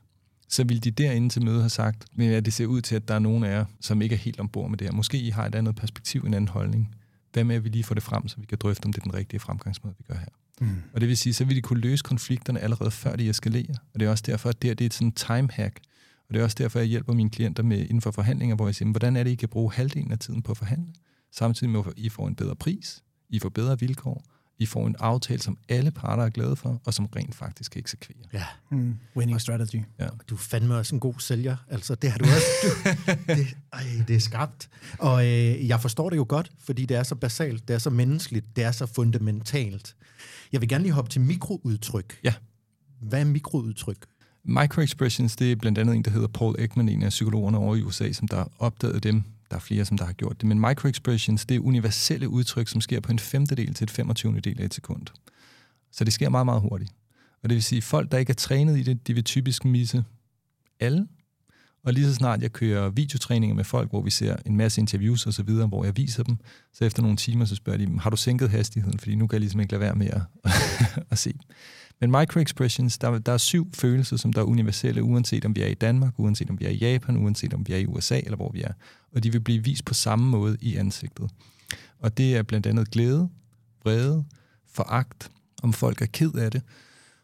[0.50, 3.08] så ville de derinde til møde have sagt, men ja, det ser ud til, at
[3.08, 4.94] der er nogen af jer, som ikke er helt ombord med det her.
[4.94, 6.96] Måske I har et andet perspektiv, en anden holdning.
[7.34, 9.04] Hvad med, at vi lige får det frem, så vi kan drøfte, om det er
[9.04, 10.28] den rigtige fremgangsmåde, vi gør her.
[10.62, 10.82] Mm.
[10.94, 13.76] Og det vil sige, så vil de kunne løse konflikterne allerede før de eskalerer.
[13.94, 15.80] Og det er også derfor, at det, her, det er et sådan time hack.
[16.28, 18.76] Og det er også derfor, jeg hjælper mine klienter med inden for forhandlinger, hvor jeg
[18.76, 20.94] siger, hvordan er det, I kan bruge halvdelen af tiden på at forhandle,
[21.32, 24.24] samtidig med, at I får en bedre pris, I får bedre vilkår,
[24.60, 27.80] I får en aftale, som alle parter er glade for, og som rent faktisk kan
[27.80, 28.18] eksekvere.
[28.34, 28.96] Ja, Mm.
[29.16, 29.84] Winning strategy.
[30.00, 30.08] Ja.
[30.30, 31.58] du er fandme også en god sælger.
[31.70, 32.46] Altså, det har du også.
[32.64, 32.90] Du,
[33.36, 34.70] det, ej, det er skarpt.
[35.00, 37.90] Og øh, jeg forstår det jo godt, fordi det er så basalt, det er så
[37.90, 39.96] menneskeligt, det er så fundamentalt.
[40.52, 42.20] Jeg vil gerne lige hoppe til mikroudtryk.
[42.24, 42.34] Ja.
[43.02, 44.06] Hvad er mikroudtryk?
[44.44, 47.82] Microexpressions, det er blandt andet en, der hedder Paul Ekman, en af psykologerne over i
[47.82, 49.24] USA, som der opdagede dem.
[49.56, 50.48] Der er flere, som der har gjort det.
[50.48, 54.40] Men microexpressions, det er universelle udtryk, som sker på en femtedel til et 25.
[54.40, 55.02] del af et sekund.
[55.92, 56.92] Så det sker meget, meget hurtigt.
[57.44, 59.66] Og det vil sige, at folk, der ikke er trænet i det, de vil typisk
[59.66, 60.04] misse
[60.80, 61.08] alle.
[61.84, 65.26] Og lige så snart jeg kører videotræninger med folk, hvor vi ser en masse interviews
[65.26, 66.38] og så videre, hvor jeg viser dem,
[66.74, 69.00] så efter nogle timer, så spørger de har du sænket hastigheden?
[69.00, 70.22] Fordi nu kan jeg ligesom ikke lade være med at,
[71.12, 71.34] at se.
[72.00, 75.68] Men microexpressions, der, der er syv følelser, som der er universelle, uanset om vi er
[75.68, 78.36] i Danmark, uanset om vi er i Japan, uanset om vi er i USA eller
[78.36, 78.74] hvor vi er.
[79.12, 81.30] Og de vil blive vist på samme måde i ansigtet.
[82.00, 83.30] Og det er blandt andet glæde,
[83.84, 84.26] vrede,
[84.74, 85.32] foragt,
[85.64, 86.62] om folk er ked af det,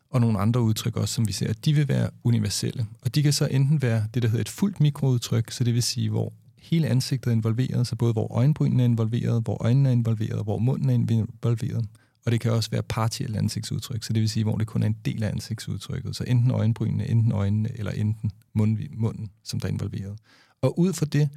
[0.10, 2.86] og nogle andre udtryk også, som vi ser, at de vil være universelle.
[3.02, 5.84] Og de kan så enten være det, der hedder et fuldt mikroudtryk, så det vil
[5.84, 9.94] sige, hvor hele ansigtet er involveret, så både hvor øjenbrynene er involveret, hvor øjnene er
[9.94, 11.86] involveret, hvor munden er involveret.
[12.26, 14.88] Og det kan også være partielle ansigtsudtryk, så det vil sige, hvor det kun er
[14.88, 16.16] en del af ansigtsudtrykket.
[16.16, 20.20] Så enten øjenbrynene, enten øjnene, eller enten munden, munden som der er involveret.
[20.62, 21.30] Og ud fra det,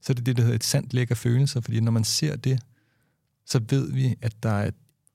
[0.00, 2.36] så er det det, der hedder et sandt læk af følelser, fordi når man ser
[2.36, 2.60] det,
[3.46, 4.70] så ved vi, at der er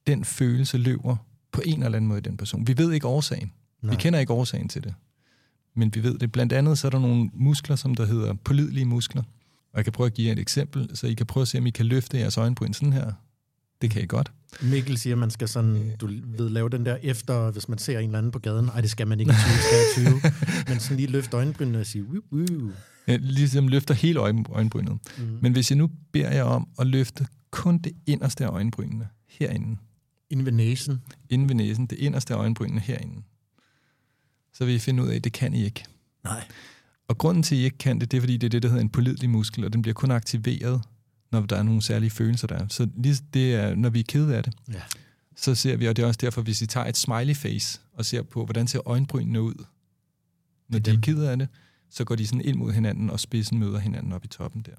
[0.08, 1.15] den følelse løber
[1.52, 2.67] på en eller anden måde i den person.
[2.67, 3.52] Vi ved ikke årsagen.
[3.82, 3.95] Nej.
[3.95, 4.93] Vi kender ikke årsagen til det.
[5.76, 6.32] Men vi ved det.
[6.32, 9.24] Blandt andet så er der nogle muskler, som der hedder pålidelige muskler.
[9.72, 11.58] Og jeg kan prøve at give jer et eksempel, så I kan prøve at se,
[11.58, 13.13] om I kan løfte jeres øjenbryn sådan her.
[13.82, 14.32] Det kan I godt.
[14.62, 16.08] Mikkel siger, at man skal sådan, du
[16.38, 18.66] ved, lave den der efter, hvis man ser en eller anden på gaden.
[18.66, 19.36] Nej, det skal man ikke i
[19.96, 20.32] 2023.
[20.70, 22.72] men sådan lige løfte øjenbrynene og sige, woo, woo.
[23.08, 24.98] Jeg ligesom løfter hele øjen, øjenbrynet.
[25.18, 25.38] Mm.
[25.42, 29.78] Men hvis jeg nu beder jer om at løfte kun det inderste af øjenbrynene herinde,
[30.30, 31.02] Inden ved næsen.
[31.30, 33.22] inden ved næsen, det inderste af øjenbrynene herinde,
[34.54, 35.84] så vil I finde ud af, at det kan I ikke.
[36.24, 36.44] Nej.
[37.08, 38.70] Og grunden til, at I ikke kan det, det er, fordi det er det, der
[38.70, 40.82] hedder en pålidelig muskel, og den bliver kun aktiveret,
[41.32, 42.68] når der er nogle særlige følelser der.
[42.68, 44.82] Så lige det er, når vi er kede af det, Ja.
[45.36, 48.06] så ser vi, og det er også derfor, hvis I tager et smiley face og
[48.06, 49.54] ser på, hvordan ser øjenbrynene ud,
[50.70, 51.48] når Det de er kede af det,
[51.89, 54.72] så går de sådan ind mod hinanden, og spidsen møder hinanden op i toppen der.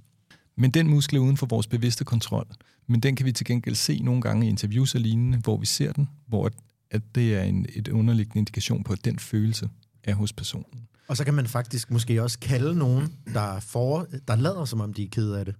[0.57, 2.47] Men den muskel er uden for vores bevidste kontrol.
[2.87, 5.67] Men den kan vi til gengæld se nogle gange i interviews og lignende, hvor vi
[5.67, 6.51] ser den, hvor
[6.91, 9.69] at, det er en, et underliggende indikation på, at den følelse
[10.05, 10.87] er hos personen.
[11.09, 14.95] Og så kan man faktisk måske også kalde nogen, der, for, der lader som om
[14.95, 15.55] de er kede af det.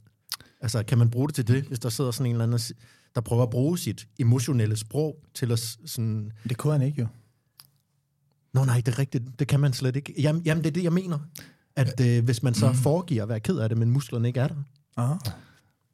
[0.61, 2.77] Altså, kan man bruge det til det, hvis der sidder sådan en eller anden,
[3.15, 6.33] der prøver at bruge sit emotionelle sprog til at sådan...
[6.49, 7.07] Det kunne han ikke jo.
[8.55, 10.15] Nå nej, det er rigtigt, det kan man slet ikke.
[10.19, 11.19] Jamen, jamen det er det, jeg mener.
[11.77, 14.49] At øh, hvis man så foregiver at være ked af det, men musklerne ikke er
[14.49, 14.55] der.
[14.97, 15.15] Aha.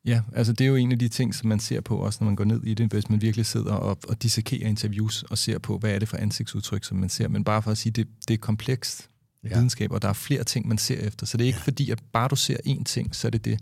[0.04, 2.24] Ja, altså det er jo en af de ting, som man ser på, også når
[2.24, 5.58] man går ned i det, hvis man virkelig sidder og, og dissekerer interviews og ser
[5.58, 7.28] på, hvad er det for ansigtsudtryk, som man ser.
[7.28, 9.10] Men bare for at sige, det, det er komplekst
[9.44, 9.48] ja.
[9.48, 11.26] videnskab, og der er flere ting, man ser efter.
[11.26, 11.64] Så det er ikke ja.
[11.64, 13.60] fordi, at bare du ser én ting, så er det det.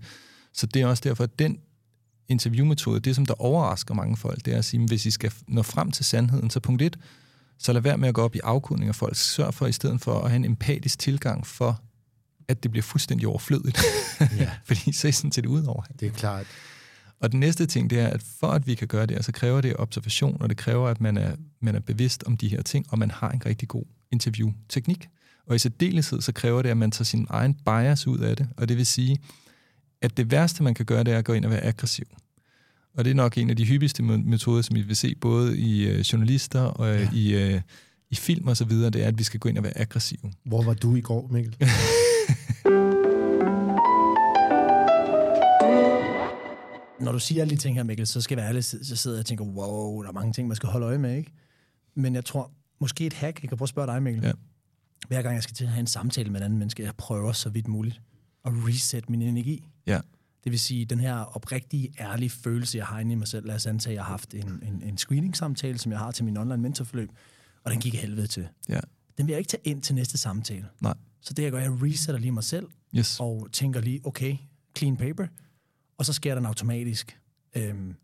[0.55, 1.59] Så det er også derfor, at den
[2.29, 5.33] interviewmetode, det som der overrasker mange folk, det er at sige, at hvis I skal
[5.49, 6.99] nå frem til sandheden, så punkt et,
[7.59, 9.17] Så lad være med at gå op i afkodning af folk.
[9.17, 11.81] Sørg for i stedet for at have en empatisk tilgang for,
[12.49, 13.83] at det bliver fuldstændig overflødigt.
[14.21, 14.51] Ja.
[14.67, 15.83] Fordi så er sådan set ud over.
[16.01, 16.47] Det er klart.
[17.21, 19.61] Og den næste ting, det er, at for at vi kan gøre det, så kræver
[19.61, 22.87] det observation, og det kræver, at man er, man er bevidst om de her ting,
[22.89, 25.09] og man har en rigtig god interviewteknik.
[25.47, 28.49] Og i særdeleshed, så kræver det, at man tager sin egen bias ud af det,
[28.57, 29.19] og det vil sige,
[30.05, 32.05] at det værste, man kan gøre, det er at gå ind og være aggressiv.
[32.97, 35.89] Og det er nok en af de hyppigste metoder, som vi vil se både i
[35.89, 37.09] øh, journalister og ja.
[37.15, 37.61] i, øh,
[38.11, 40.33] i film og så videre, det er, at vi skal gå ind og være aggressive.
[40.45, 41.57] Hvor var du i går, Mikkel?
[47.01, 49.17] Når du siger alle de ting her, Mikkel, så skal jeg være ærlig, så sidder
[49.17, 51.33] jeg og tænker, wow, der er mange ting, man skal holde øje med, ikke?
[51.95, 52.51] Men jeg tror,
[52.81, 54.23] måske et hack, jeg kan prøve at spørge dig, Mikkel.
[54.25, 54.33] Ja.
[55.09, 57.33] Hver gang jeg skal til at have en samtale med en anden menneske, jeg prøver
[57.33, 58.01] så vidt muligt
[58.45, 59.65] at reset min energi.
[59.87, 60.01] Ja.
[60.45, 63.47] Det vil sige, den her oprigtige, ærlige følelse, jeg har inde i mig selv.
[63.47, 66.25] Lad os antage, at jeg har haft en, en, en screening-samtale, som jeg har til
[66.25, 67.11] min online mentorforløb,
[67.65, 68.49] og den gik af helvede til.
[68.69, 68.81] Ja.
[69.19, 70.67] Den vil jeg ikke tage ind til næste samtale.
[70.81, 70.95] Nej.
[71.21, 72.67] Så det jeg gør, jeg resetter lige mig selv,
[72.97, 73.21] Yes.
[73.21, 74.37] og tænker lige, okay,
[74.79, 75.27] clean paper,
[75.99, 77.19] og så sker der en automatisk
[77.57, 77.95] øhm,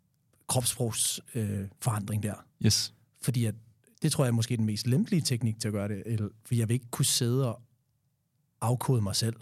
[0.48, 2.44] kropsprogsforandring øh, der.
[2.66, 2.94] Yes.
[3.22, 3.54] Fordi at,
[4.02, 6.54] det tror jeg er måske den mest lempelige teknik til at gøre det, eller, for
[6.54, 7.62] jeg vil ikke kunne sidde og
[8.60, 9.36] afkode mig selv,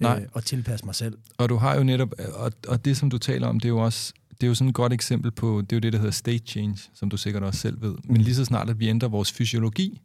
[0.00, 0.20] Nej.
[0.22, 1.18] øh, og tilpasse mig selv.
[1.38, 3.78] Og du har jo netop, og, og det som du taler om, det er jo
[3.78, 6.12] også, det er jo sådan et godt eksempel på, det er jo det, der hedder
[6.12, 7.94] state change, som du sikkert også selv ved.
[8.04, 10.02] Men lige så snart, at vi ændrer vores fysiologi,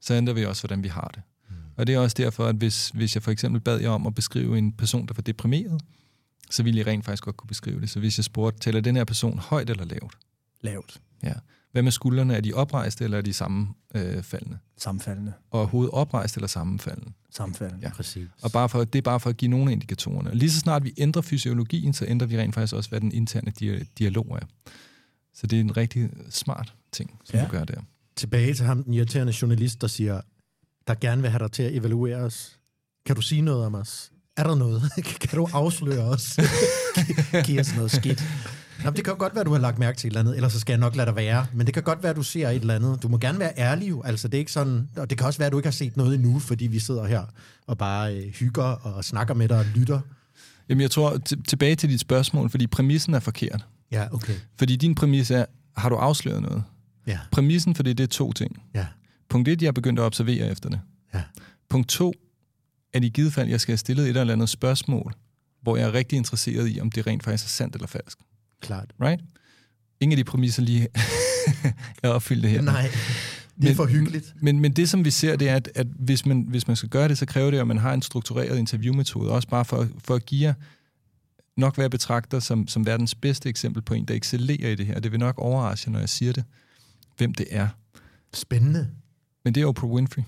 [0.00, 1.22] så ændrer vi også, hvordan vi har det.
[1.76, 4.14] Og det er også derfor, at hvis, hvis jeg for eksempel bad jer om at
[4.14, 5.80] beskrive en person, der var deprimeret,
[6.50, 7.90] så ville jeg rent faktisk godt kunne beskrive det.
[7.90, 10.18] Så hvis jeg spurgte, tæller den her person højt eller lavt?
[10.60, 11.32] Lavt, Ja.
[11.78, 12.36] Hvad med skuldrene?
[12.36, 14.58] Er de oprejste, eller er de sammenfaldende?
[14.78, 17.12] sammenfaldende, Og hovedet oprejst eller sammenfaldende?
[17.30, 17.86] sammenfaldende.
[17.86, 17.92] Ja.
[17.92, 18.28] Præcis.
[18.42, 20.34] Og bare for, det er bare for at give nogle af indikatorerne.
[20.34, 23.52] Lige så snart vi ændrer fysiologien, så ændrer vi rent faktisk også, hvad den interne
[23.62, 24.46] dia- dialog er.
[25.34, 27.44] Så det er en rigtig smart ting, som ja.
[27.44, 27.80] du gør der.
[28.16, 30.20] Tilbage til ham, den irriterende journalist, der siger,
[30.86, 32.58] der gerne vil have dig til at evaluere os.
[33.06, 34.10] Kan du sige noget om os?
[34.36, 34.82] Er der noget?
[35.20, 36.38] kan du afsløre os?
[37.46, 38.24] Giv os noget skidt.
[38.84, 40.52] Jamen, det kan jo godt være, du har lagt mærke til et eller andet, ellers
[40.52, 41.46] så skal jeg nok lade dig være.
[41.54, 43.02] Men det kan godt være, du ser et eller andet.
[43.02, 44.02] Du må gerne være ærlig jo.
[44.02, 44.88] Altså, det er ikke sådan...
[44.96, 47.06] Og det kan også være, at du ikke har set noget endnu, fordi vi sidder
[47.06, 47.22] her
[47.66, 50.00] og bare øh, hygger og snakker med dig og lytter.
[50.68, 51.18] Jamen jeg tror,
[51.48, 53.66] tilbage til dit spørgsmål, fordi præmissen er forkert.
[53.92, 54.34] Ja, okay.
[54.58, 55.44] Fordi din præmis er,
[55.76, 56.62] har du afsløret noget?
[57.06, 58.62] Ja, Præmissen for det, det er to ting.
[58.74, 58.86] ja,
[59.28, 60.80] Punkt 1, jeg er begyndt at observere efter det.
[61.14, 61.22] ja.
[61.70, 62.12] Punkt 2,
[62.94, 65.14] at i givet fald, jeg skal have stillet et eller andet spørgsmål,
[65.62, 68.18] hvor jeg er rigtig interesseret i, om det rent faktisk er sandt eller falsk.
[68.60, 68.92] Klart.
[69.00, 69.24] Right?
[70.00, 70.88] Ingen af de præmisser lige
[72.02, 72.62] er opfyldt her.
[72.62, 74.34] Nej, det er Men- for hyggeligt.
[74.42, 76.88] Men, men det, som vi ser, det er, at, at hvis, man, hvis man skal
[76.88, 80.14] gøre det, så kræver det, at man har en struktureret interviewmetode, også bare for, for
[80.14, 80.54] at give jer
[81.56, 84.86] nok hvad jeg betragter som, som verdens bedste eksempel på en, der excellerer i det
[84.86, 85.00] her.
[85.00, 86.44] Det vil nok overraske jer, når jeg siger det,
[87.16, 87.68] hvem det er.
[88.34, 88.88] Spændende.
[89.44, 90.22] Men det er Oprah Winfrey.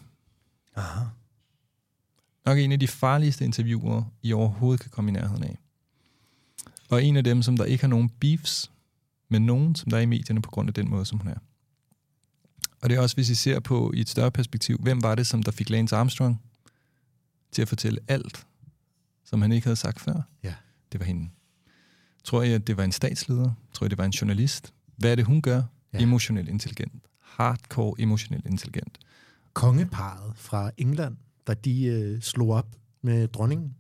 [0.76, 1.00] Aha.
[2.46, 5.58] Nok en af de farligste interviewer, I overhovedet kan komme i nærheden af.
[6.90, 8.70] Og en af dem, som der ikke har nogen beefs
[9.28, 11.38] med nogen, som der er i medierne på grund af den måde, som hun er.
[12.82, 15.26] Og det er også, hvis I ser på i et større perspektiv, hvem var det,
[15.26, 16.42] som der fik Lance Armstrong
[17.52, 18.46] til at fortælle alt,
[19.24, 20.22] som han ikke havde sagt før?
[20.42, 20.54] Ja.
[20.92, 21.28] Det var hende.
[22.24, 23.52] Tror jeg, at det var en statsleder?
[23.72, 24.74] Tror jeg, det var en journalist?
[24.96, 25.62] Hvad er det, hun gør?
[25.92, 25.98] Ja.
[25.98, 26.92] Emotionelt intelligent.
[27.20, 28.98] Hardcore emotionelt intelligent.
[29.52, 31.16] Kongeparet fra England,
[31.46, 33.74] da de øh, slog op med dronningen.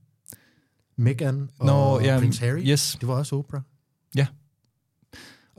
[1.00, 2.62] Meghan og Nå, ja, Prince Harry.
[2.66, 2.96] Yes.
[3.00, 3.60] Det var også Oprah.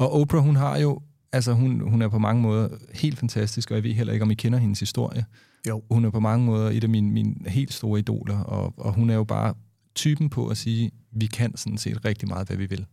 [0.01, 3.75] Og Oprah, hun har jo, altså hun, hun er på mange måder helt fantastisk, og
[3.75, 5.25] jeg ved heller ikke, om I kender hendes historie.
[5.67, 5.83] Jo.
[5.91, 9.09] Hun er på mange måder et af mine, mine helt store idoler, og, og hun
[9.09, 9.53] er jo bare
[9.95, 12.85] typen på at sige, vi kan sådan set rigtig meget, hvad vi vil.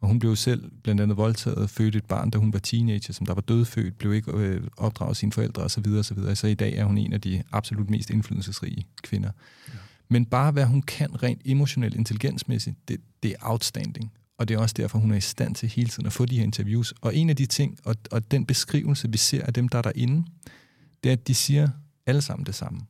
[0.00, 3.26] Og hun blev selv blandt andet voldtaget, født et barn, da hun var teenager, som
[3.26, 5.86] der var dødfødt, blev ikke øh, opdraget af sine forældre osv.
[5.98, 6.34] osv.
[6.34, 9.30] Så i dag er hun en af de absolut mest indflydelsesrige kvinder.
[9.68, 9.72] Ja.
[10.12, 14.12] Men bare hvad hun kan rent emotionelt intelligensmæssigt, det, det er outstanding.
[14.38, 16.36] Og det er også derfor, hun er i stand til hele tiden at få de
[16.36, 16.94] her interviews.
[17.00, 19.82] Og en af de ting, og, og den beskrivelse, vi ser af dem, der er
[19.82, 20.26] derinde,
[21.04, 21.68] det er, at de siger
[22.06, 22.80] alle sammen det samme.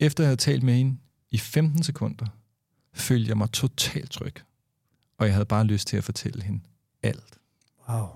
[0.00, 0.96] Efter jeg havde talt med hende
[1.30, 2.26] i 15 sekunder,
[2.92, 4.34] følte jeg mig totalt tryg.
[5.18, 6.60] Og jeg havde bare lyst til at fortælle hende
[7.02, 7.38] alt.
[7.88, 8.08] Wow.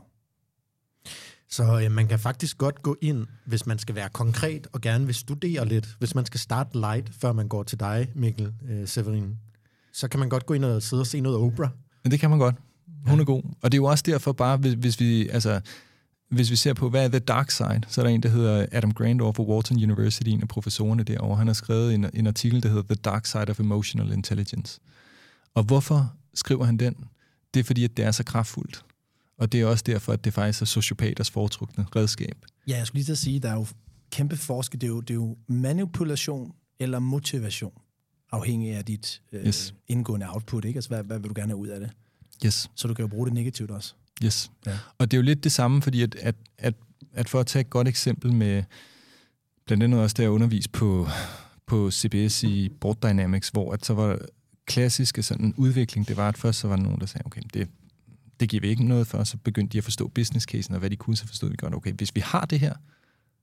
[1.51, 5.07] Så øh, man kan faktisk godt gå ind, hvis man skal være konkret og gerne
[5.07, 5.97] vil studere lidt.
[5.99, 9.37] Hvis man skal starte light, før man går til dig, Mikkel øh, Severin,
[9.93, 11.71] så kan man godt gå ind og sidde og se noget Oprah.
[12.05, 12.55] Men det kan man godt.
[13.07, 13.43] Hun er god.
[13.63, 15.29] Og det er jo også derfor bare, hvis, hvis vi...
[15.29, 15.61] Altså,
[16.31, 18.67] hvis vi ser på, hvad er The Dark Side, så er der en, der hedder
[18.73, 21.37] Adam Grant over for Wharton University, en af professorerne derovre.
[21.37, 24.81] Han har skrevet en, en artikel, der hedder The Dark Side of Emotional Intelligence.
[25.55, 26.95] Og hvorfor skriver han den?
[27.55, 28.85] Det er fordi, at det er så kraftfuldt.
[29.39, 32.45] Og det er også derfor, at det faktisk er sociopaters foretrukne redskab.
[32.69, 33.67] Ja, jeg skulle lige til at sige, der er jo
[34.11, 34.81] kæmpe forskel.
[34.81, 37.73] Det er jo, det er jo manipulation eller motivation,
[38.33, 39.75] afhængig af dit øh, Yes.
[39.89, 40.65] indgående output.
[40.65, 40.77] Ikke?
[40.77, 41.91] Altså, hvad, hvad vil du gerne have ud af det?
[42.47, 42.71] Yes.
[42.75, 43.95] Så du kan jo bruge det negativt også.
[44.25, 44.51] Yes.
[44.67, 44.79] Ja.
[44.99, 46.75] Og det er jo lidt det samme, fordi at, at, at,
[47.13, 48.63] at for at tage et godt eksempel med,
[49.67, 51.09] blandt andet også, da jeg underviste på,
[51.67, 54.19] på CBS i Board Dynamics, hvor at så var
[54.67, 57.69] klassiske sådan udvikling, det var, at først så var der nogen, der sagde, okay, det,
[58.41, 60.91] det giver vi ikke noget for, så begyndte de at forstå business casen, og hvad
[60.91, 62.75] de kunne, så forstod vi godt, okay, hvis vi har det her,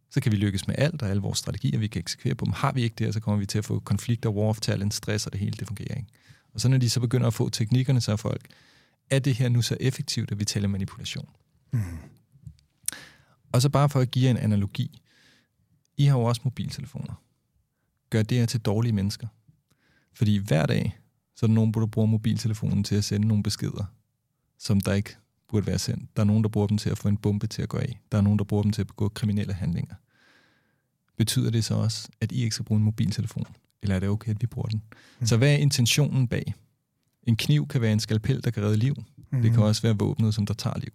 [0.10, 2.54] så kan vi lykkes med alt, og alle vores strategier, vi kan eksekvere på dem.
[2.54, 4.94] Har vi ikke det her, så kommer vi til at få konflikter, war of talent,
[4.94, 6.10] stress, og det hele, det fungerer ikke.
[6.54, 8.48] Og så når de så begynder at få teknikkerne, så er folk,
[9.10, 11.30] er det her nu så effektivt, at vi taler manipulation?
[11.74, 11.82] Mm.
[13.52, 15.02] Og så bare for at give en analogi.
[15.98, 17.14] I har jo også mobiltelefoner.
[18.10, 19.28] Gør det her til dårlige mennesker.
[20.14, 21.00] Fordi hver dag,
[21.36, 23.95] så er der nogen, der bruger mobiltelefonen til at sende nogle beskeder,
[24.60, 25.16] som der ikke
[25.48, 26.16] burde være sendt.
[26.16, 28.00] Der er nogen, der bruger dem til at få en bombe til at gå af.
[28.12, 29.96] Der er nogen, der bruger dem til at begå kriminelle handlinger.
[31.18, 33.46] Betyder det så også, at I ikke skal bruge en mobiltelefon?
[33.82, 34.82] Eller er det okay, at vi bruger den?
[35.20, 35.26] Mm.
[35.26, 36.54] Så hvad er intentionen bag?
[37.24, 38.96] En kniv kan være en skalpel, der kan redde liv.
[39.32, 39.42] Mm.
[39.42, 40.92] Det kan også være våbnet, som der tager liv.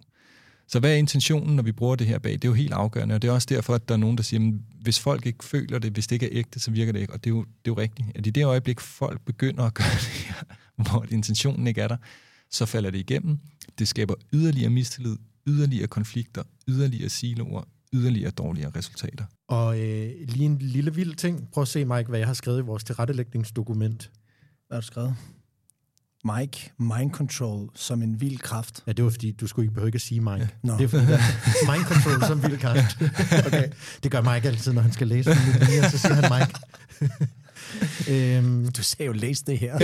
[0.66, 2.32] Så hvad er intentionen, når vi bruger det her bag?
[2.32, 4.22] Det er jo helt afgørende, og det er også derfor, at der er nogen, der
[4.22, 7.00] siger, at hvis folk ikke føler det, hvis det ikke er ægte, så virker det
[7.00, 7.12] ikke.
[7.12, 8.08] Og det er jo, det er jo rigtigt.
[8.14, 10.34] At i det øjeblik, folk begynder at gøre det her,
[10.76, 11.96] hvor intentionen ikke er der,
[12.51, 13.38] så falder det igennem.
[13.78, 19.24] Det skaber yderligere mistillid, yderligere konflikter, yderligere siloer, yderligere dårligere resultater.
[19.48, 21.48] Og øh, lige en lille vild ting.
[21.53, 24.11] Prøv at se, Mike, hvad jeg har skrevet i vores tilrettelægningsdokument.
[24.68, 25.14] Hvad har du skrevet?
[26.38, 28.82] Mike, mind control som en vild kraft.
[28.86, 30.48] Ja, det var fordi, du skulle ikke behøve ikke at sige Mike.
[30.62, 30.76] Nå.
[30.76, 32.98] Det er fordi, der er mind control som vild kraft.
[33.46, 33.68] Okay.
[34.03, 36.61] Det gør Mike altid, når han skal læse en linje, så siger han Mike.
[38.36, 39.78] øhm, Du sagde jo, læs det her.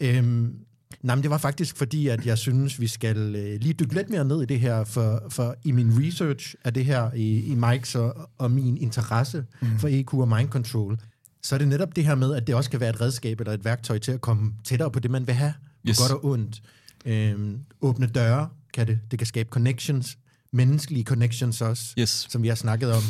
[0.00, 0.54] øhm,
[1.02, 4.10] nej, men det var faktisk fordi, at jeg synes, vi skal øh, lige dykke lidt
[4.10, 7.54] mere ned i det her, for, for i min research af det her, i, i
[7.54, 9.78] Mikes og, og min interesse mm.
[9.78, 10.98] for EQ og mind control,
[11.42, 13.52] så er det netop det her med, at det også kan være et redskab eller
[13.52, 15.54] et værktøj til at komme tættere på det, man vil have,
[15.88, 15.98] Yes.
[15.98, 16.62] godt og ondt.
[17.04, 18.98] Øhm, åbne døre kan det.
[19.10, 20.18] Det kan skabe connections,
[20.52, 22.26] menneskelige connections også Yes.
[22.30, 23.02] som vi har snakket om.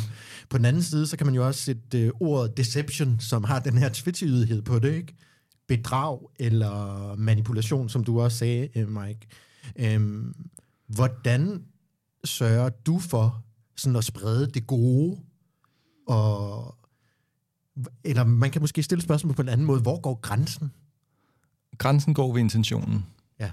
[0.49, 3.59] På den anden side, så kan man jo også sætte øh, ordet deception, som har
[3.59, 5.15] den her tvetydighed på det, ikke?
[5.71, 9.27] Bedrag eller manipulation, som du også sagde, øh, Mike.
[9.75, 10.35] Øhm,
[10.87, 11.65] hvordan
[12.23, 13.43] sørger du for
[13.75, 15.19] sådan at sprede det gode?
[16.07, 16.75] Og,
[18.03, 19.81] eller man kan måske stille spørgsmål på en anden måde.
[19.81, 20.71] Hvor går grænsen?
[21.77, 23.05] Grænsen går ved intentionen.
[23.39, 23.51] Ja.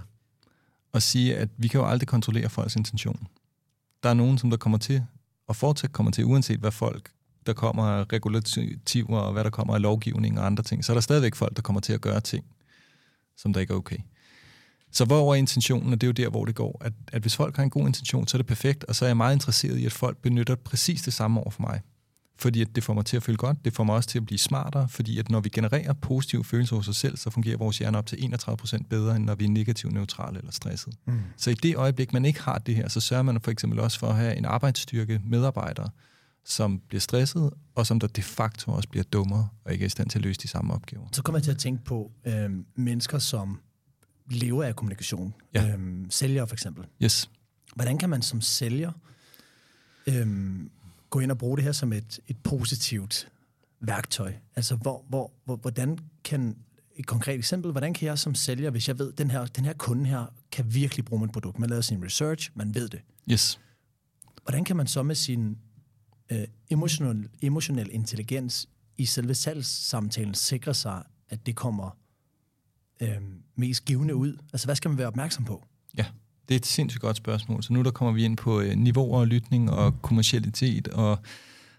[0.93, 3.27] Og sige, at vi kan jo aldrig kontrollere folks intention.
[4.03, 5.05] Der er nogen, som der kommer til,
[5.47, 7.11] og fortsat kommer til, uanset hvad folk,
[7.49, 10.95] der kommer af regulativer, og hvad der kommer af lovgivning og andre ting, så er
[10.95, 12.45] der stadigvæk folk, der kommer til at gøre ting,
[13.37, 13.99] som der ikke er okay.
[14.93, 17.37] Så hvor er intentionen, og det er jo der, hvor det går, at, at hvis
[17.37, 19.79] folk har en god intention, så er det perfekt, og så er jeg meget interesseret
[19.79, 21.81] i, at folk benytter præcis det samme over for mig.
[22.41, 24.27] Fordi at det får mig til at føle godt, det får mig også til at
[24.27, 27.79] blive smartere, fordi at når vi genererer positive følelser hos os selv, så fungerer vores
[27.79, 30.95] hjerne op til 31% bedre, end når vi er negativt neutrale eller stresset.
[31.07, 31.21] Mm.
[31.37, 33.99] Så i det øjeblik, man ikke har det her, så sørger man for eksempel også
[33.99, 35.91] for at have en arbejdsstyrke medarbejdere,
[36.49, 39.91] som bliver stresset, og som der de facto også bliver dummere, og ikke er i
[39.91, 41.07] stand til at løse de samme opgaver.
[41.13, 43.61] Så kommer jeg til at tænke på øh, mennesker, som
[44.31, 45.35] lever af kommunikation.
[45.55, 45.77] Ja.
[45.77, 46.85] Øh, sælgere for eksempel.
[47.03, 47.31] Yes.
[47.75, 48.93] Hvordan kan man som sælger
[50.07, 50.27] øh,
[51.11, 53.29] gå ind og bruge det her som et, et positivt
[53.81, 54.33] værktøj?
[54.57, 56.57] Altså, hvor, hvor, hvor, hvordan kan,
[56.97, 59.73] et konkret eksempel, hvordan kan jeg som sælger, hvis jeg ved, den her, den her
[59.73, 63.01] kunde her kan virkelig bruge mit produkt, man laver sin research, man ved det.
[63.31, 63.61] Yes.
[64.43, 65.59] Hvordan kan man så med sin
[66.33, 68.69] øh, emotionel, emotionel intelligens
[68.99, 71.97] i selve salgssamtalen sikre sig, at det kommer
[73.01, 73.17] øh,
[73.57, 74.37] mest givende ud?
[74.53, 75.67] Altså, hvad skal man være opmærksom på?
[75.97, 76.05] Ja,
[76.49, 77.63] det er et sindssygt godt spørgsmål.
[77.63, 81.19] Så nu der kommer vi ind på øh, niveauer og lytning og kommercialitet og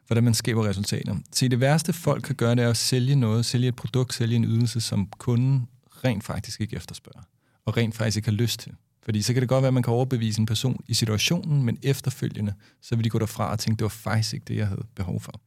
[0.08, 1.16] hvordan man skaber resultater.
[1.32, 4.36] Se, det værste folk kan gøre, det er at sælge noget, sælge et produkt, sælge
[4.36, 5.68] en ydelse, som kunden
[6.04, 7.22] rent faktisk ikke efterspørger,
[7.66, 8.72] og rent faktisk ikke har lyst til.
[9.10, 11.78] Fordi så kan det godt være, at man kan overbevise en person i situationen, men
[11.84, 14.86] efterfølgende, så vil de gå derfra og tænke, det var faktisk ikke det, jeg havde
[14.96, 15.42] behov for.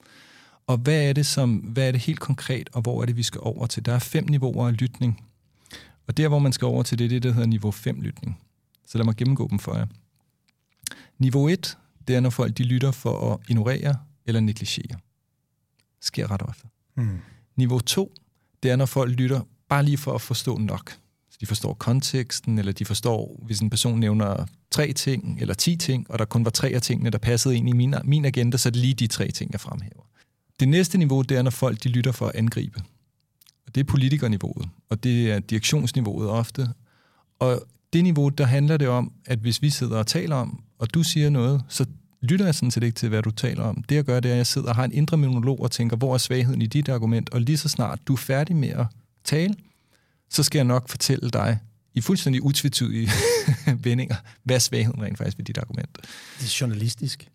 [0.66, 3.22] Og hvad er det, som, hvad er det helt konkret, og hvor er det, vi
[3.22, 3.84] skal over til?
[3.84, 5.24] Der er fem niveauer af lytning.
[6.06, 8.40] Og der, hvor man skal over til, det er det, der hedder niveau 5 lytning.
[8.86, 9.86] Så lad mig gennemgå dem for jer.
[11.18, 13.96] Niveau 1, det er, når folk de lytter for at ignorere
[14.26, 14.98] eller negligere.
[16.00, 16.68] Sker ret ofte.
[16.94, 17.18] Hmm.
[17.56, 18.14] Niveau 2,
[18.62, 20.98] det er, når folk lytter bare lige for at forstå nok.
[21.42, 26.10] De forstår konteksten, eller de forstår, hvis en person nævner tre ting, eller ti ting,
[26.10, 28.68] og der kun var tre af tingene, der passede ind i min, min agenda, så
[28.68, 30.02] er det lige de tre ting, jeg fremhæver.
[30.60, 32.80] Det næste niveau, det er, når folk de lytter for at angribe.
[33.66, 36.68] Og det er politikerniveauet, og det er direktionsniveauet ofte.
[37.38, 37.62] Og
[37.92, 41.02] det niveau, der handler det om, at hvis vi sidder og taler om, og du
[41.02, 41.86] siger noget, så
[42.20, 43.82] lytter jeg sådan set ikke til, hvad du taler om.
[43.88, 45.96] Det jeg gør, det er, at jeg sidder og har en indre monolog og tænker,
[45.96, 48.86] hvor er svagheden i dit argument, og lige så snart du er færdig med at
[49.24, 49.54] tale,
[50.32, 51.58] så skal jeg nok fortælle dig
[51.94, 53.10] i fuldstændig utvetydige
[53.84, 55.98] vendinger, hvad er svagheden rent faktisk ved dit argument.
[56.38, 57.28] Det er journalistisk.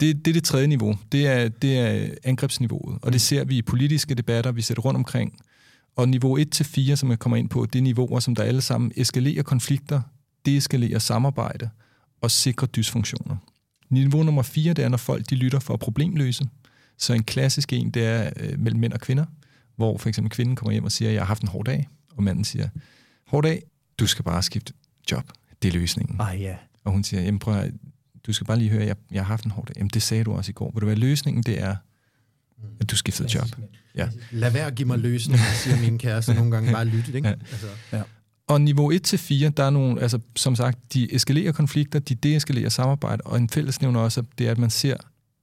[0.00, 0.98] Det, det er det tredje niveau.
[1.12, 4.96] Det er, det er angrebsniveauet, og det ser vi i politiske debatter, vi sætter rundt
[4.96, 5.38] omkring.
[5.96, 8.92] Og niveau 1-4, som jeg kommer ind på, det er niveauer, som der alle sammen
[8.96, 10.00] eskalerer konflikter,
[10.46, 11.70] deeskalerer samarbejde
[12.20, 13.36] og sikrer dysfunktioner.
[13.90, 16.44] Niveau nummer 4, det er, når folk de lytter for at problemløse.
[16.98, 19.24] Så en klassisk en, det er øh, mellem mænd og kvinder,
[19.78, 22.22] hvor for eksempel kvinden kommer hjem og siger, jeg har haft en hård dag, og
[22.22, 22.68] manden siger,
[23.26, 23.62] hård dag,
[23.98, 24.72] du skal bare skifte
[25.10, 25.30] job.
[25.62, 26.16] Det er løsningen.
[26.20, 26.56] Ah ja.
[26.84, 27.72] Og hun siger, jamen prøv at,
[28.26, 29.74] du skal bare lige høre, jeg, jeg har haft en hård dag.
[29.76, 30.70] Jamen det sagde du også i går.
[30.70, 31.76] Vil du være løsningen, det er,
[32.80, 33.46] at du skiftede job.
[33.94, 34.08] Ja.
[34.30, 36.72] Lad være at give mig løsninger, siger min kæreste nogle gange.
[36.72, 37.28] Bare lytte, ikke?
[37.28, 37.34] Ja.
[37.34, 38.02] Altså, ja.
[38.46, 38.98] Og niveau 1-4,
[39.48, 44.00] der er nogle, altså som sagt, de eskalerer konflikter, de deeskalerer samarbejde, og en fællesnævner
[44.00, 44.96] også, det er, at man ser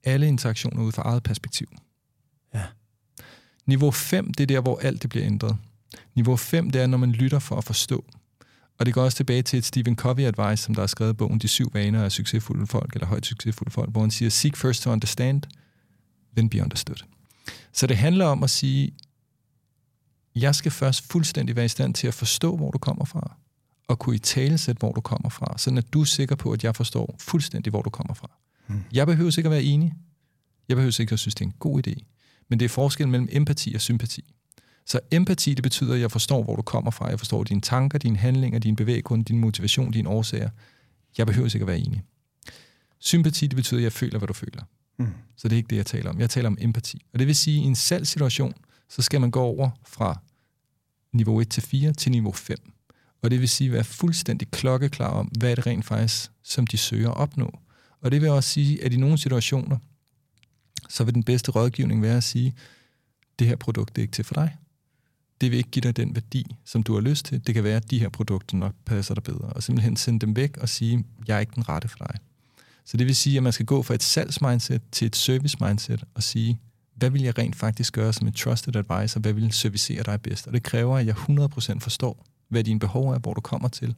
[0.04, 1.68] alle interaktioner ud fra eget perspektiv.
[2.54, 2.64] Ja.
[3.66, 5.58] Niveau 5, det er der, hvor alt det bliver ændret.
[6.16, 8.06] Niveau 5, det er, når man lytter for at forstå.
[8.78, 11.48] Og det går også tilbage til et Stephen Covey-advice, som der har skrevet bogen De
[11.48, 14.92] syv vaner af succesfulde folk, eller højt succesfulde folk, hvor han siger, seek first to
[14.92, 15.42] understand,
[16.38, 17.06] then be understood.
[17.74, 18.92] Så det handler om at sige,
[20.36, 23.36] jeg skal først fuldstændig være i stand til at forstå, hvor du kommer fra,
[23.88, 26.64] og kunne i talesætte, hvor du kommer fra, sådan at du er sikker på, at
[26.64, 28.32] jeg forstår fuldstændig, hvor du kommer fra.
[28.68, 28.84] Hmm.
[28.92, 29.94] Jeg behøver ikke at være enig.
[30.70, 32.15] Jeg behøver ikke at synes, det er en god idé.
[32.50, 34.34] Men det er forskellen mellem empati og sympati.
[34.86, 37.10] Så empati, det betyder, at jeg forstår, hvor du kommer fra.
[37.10, 40.50] Jeg forstår dine tanker, dine handlinger, dine bevæggrunde, din motivation, dine årsager.
[41.18, 42.04] Jeg behøver ikke at være enig.
[43.00, 44.64] Sympati, det betyder, at jeg føler, hvad du føler.
[44.98, 45.08] Mm.
[45.36, 46.20] Så det er ikke det, jeg taler om.
[46.20, 47.06] Jeg taler om empati.
[47.14, 48.54] Og det vil sige, at i en salgssituation,
[48.90, 50.22] så skal man gå over fra
[51.14, 52.58] niveau 1 til 4 til niveau 5.
[53.22, 56.68] Og det vil sige, at være fuldstændig klokkeklar om, hvad er det rent faktisk, som
[56.68, 57.60] de søger at opnå.
[58.02, 59.78] Og det vil også sige, at i nogle situationer,
[60.96, 62.54] så vil den bedste rådgivning være at sige,
[63.40, 64.56] det her produkt er ikke til for dig.
[65.42, 67.48] Det vil ikke give dig den værdi, som du har lyst til.
[67.48, 69.50] Det kan være, at de her produkter nok passer dig bedre.
[69.50, 72.16] Og simpelthen sende dem væk og sige, jeg er ikke den rette for dig.
[72.86, 76.24] Så det vil sige, at man skal gå fra et salgsmindset til et service-mindset og
[76.24, 76.60] sige,
[76.96, 79.20] hvad vil jeg rent faktisk gøre som en trusted advisor?
[79.20, 80.48] Hvad vil servicere dig bedst?
[80.48, 83.96] Og det kræver, at jeg 100% forstår, hvad dine behov er, hvor du kommer til.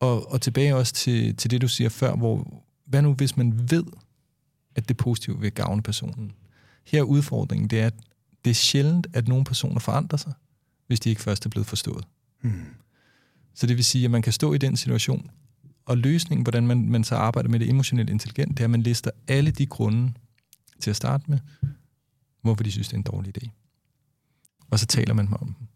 [0.00, 3.70] Og, og tilbage også til, til det, du siger før, hvor hvad nu, hvis man
[3.70, 3.84] ved,
[4.76, 6.32] at det positive vil gavne personen?
[6.84, 7.94] Her er udfordringen, det er, at
[8.44, 10.32] det er sjældent, at nogle personer forandrer sig,
[10.86, 12.04] hvis de ikke først er blevet forstået.
[12.40, 12.64] Hmm.
[13.54, 15.30] Så det vil sige, at man kan stå i den situation,
[15.84, 18.82] og løsningen, hvordan man, man så arbejder med det emotionelt intelligent, det er, at man
[18.82, 20.12] lister alle de grunde
[20.80, 21.38] til at starte med,
[22.42, 23.48] hvorfor de synes, det er en dårlig idé.
[24.70, 25.66] Og så taler man om dem.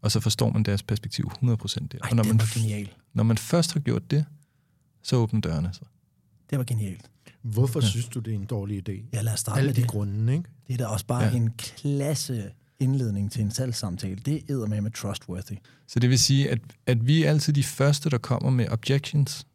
[0.00, 1.98] Og så forstår man deres perspektiv 100% der.
[2.02, 2.88] Ej, og når man, genial.
[3.12, 4.24] når man først har gjort det,
[5.02, 5.86] så åbner dørene sig.
[6.50, 7.10] Det var genialt.
[7.44, 7.86] Hvorfor Ja.
[7.86, 9.04] synes du, det er en dårlig idé?
[9.12, 9.88] Ja, lad os starte Alle med de det.
[9.90, 10.44] grunde, ikke?
[10.66, 11.36] Det er da også bare Ja.
[11.36, 14.16] en klasse indledning til en salgssamtale.
[14.16, 15.54] Det er med med trustworthy.
[15.86, 19.46] Så det vil sige, at, at vi er altid de første, der kommer med objections.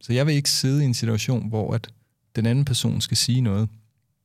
[0.00, 1.88] Så jeg vil ikke sidde i en situation, hvor at
[2.36, 3.68] den anden person skal sige noget.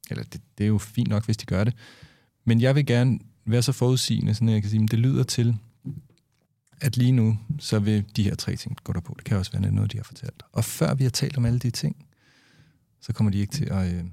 [0.10, 1.74] Eller det, det er jo fint nok, hvis de gør det.
[2.46, 5.24] Men jeg vil gerne være så forudsigende, sådan at jeg kan sige, at det lyder
[5.24, 5.56] til,
[6.82, 9.14] at lige nu, så vil de her tre ting gå der på.
[9.18, 10.44] Det kan også være noget, de har fortalt.
[10.52, 12.06] Og før vi har talt om alle de ting,
[13.02, 14.04] så kommer de ikke til at, øh,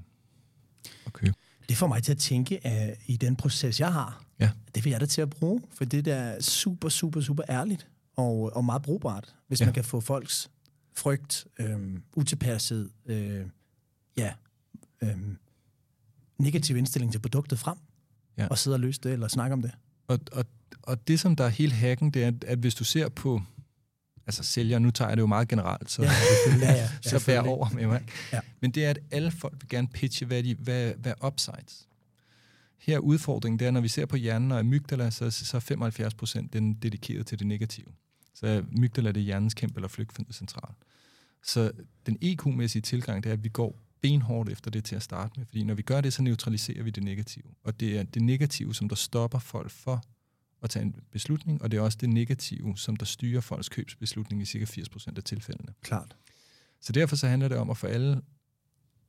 [1.05, 1.33] at købe.
[1.69, 4.51] Det får mig til at tænke, at i den proces, jeg har, Ja.
[4.75, 7.87] det vil jeg da til at bruge, for det der er super, super, super ærligt
[8.15, 9.65] og, og meget brugbart, hvis Ja.
[9.65, 10.49] man kan få folks
[10.97, 13.45] frygt, øhm, utilpasset, øh,
[14.17, 14.33] ja,
[15.01, 15.37] øhm,
[16.37, 17.77] negativ indstilling til produktet frem,
[18.37, 18.47] Ja.
[18.47, 19.71] og sidde og løse det, eller snakke om det.
[20.07, 20.45] Og, og,
[20.83, 23.41] og det, som der er hele hacken, det er, at hvis du ser på
[24.29, 26.11] altså sælger, nu tager jeg det jo meget generelt, så, Ja,
[26.61, 27.51] ja, ja, så bær selvfølgelig.
[27.51, 28.03] over med mig.
[28.33, 28.39] Ja.
[28.61, 31.87] Men det er, at alle folk vil gerne pitche, hvad, de, hvad, hvad upsides.
[32.77, 35.61] Her er udfordringen, det er, når vi ser på hjernen og amygdala, så, så er
[35.61, 37.85] 75 procent den dedikeret til det negative.
[38.33, 40.73] Så amygdala det er hjernens kæmpe eller flygtcentral.
[41.43, 41.71] Så
[42.05, 45.45] den EQ-mæssige tilgang, det er, at vi går benhårdt efter det til at starte med,
[45.45, 47.45] fordi når vi gør det, så neutraliserer vi det negative.
[47.63, 50.03] Og det er det negative, som der stopper folk for
[50.63, 54.41] at tage en beslutning, og det er også det negative, som der styrer folks købsbeslutning
[54.41, 55.73] i cirka 80% af tilfældene.
[55.81, 56.15] Klart.
[56.81, 58.21] Så derfor så handler det om at få alle,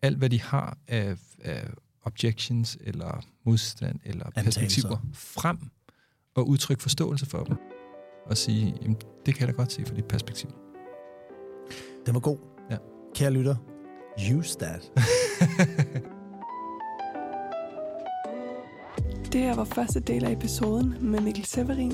[0.02, 1.68] alt hvad de har af, af
[2.02, 4.60] objections, eller modstand, eller Antagelser.
[4.60, 5.58] perspektiver frem,
[6.34, 7.56] og udtrykke forståelse for dem.
[8.26, 8.96] Og sige, jamen,
[9.26, 10.50] det kan jeg da godt se fra dit perspektiv.
[12.06, 12.38] Den var god.
[12.70, 12.76] Ja.
[13.14, 13.56] Kære lytter,
[14.34, 14.92] use that.
[19.32, 21.92] Det her var første del af episoden med Mikkel Severin.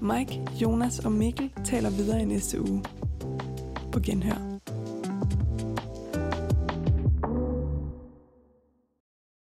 [0.00, 2.82] Mike, Jonas og Mikkel taler videre i næste uge.
[3.92, 4.57] På genhør.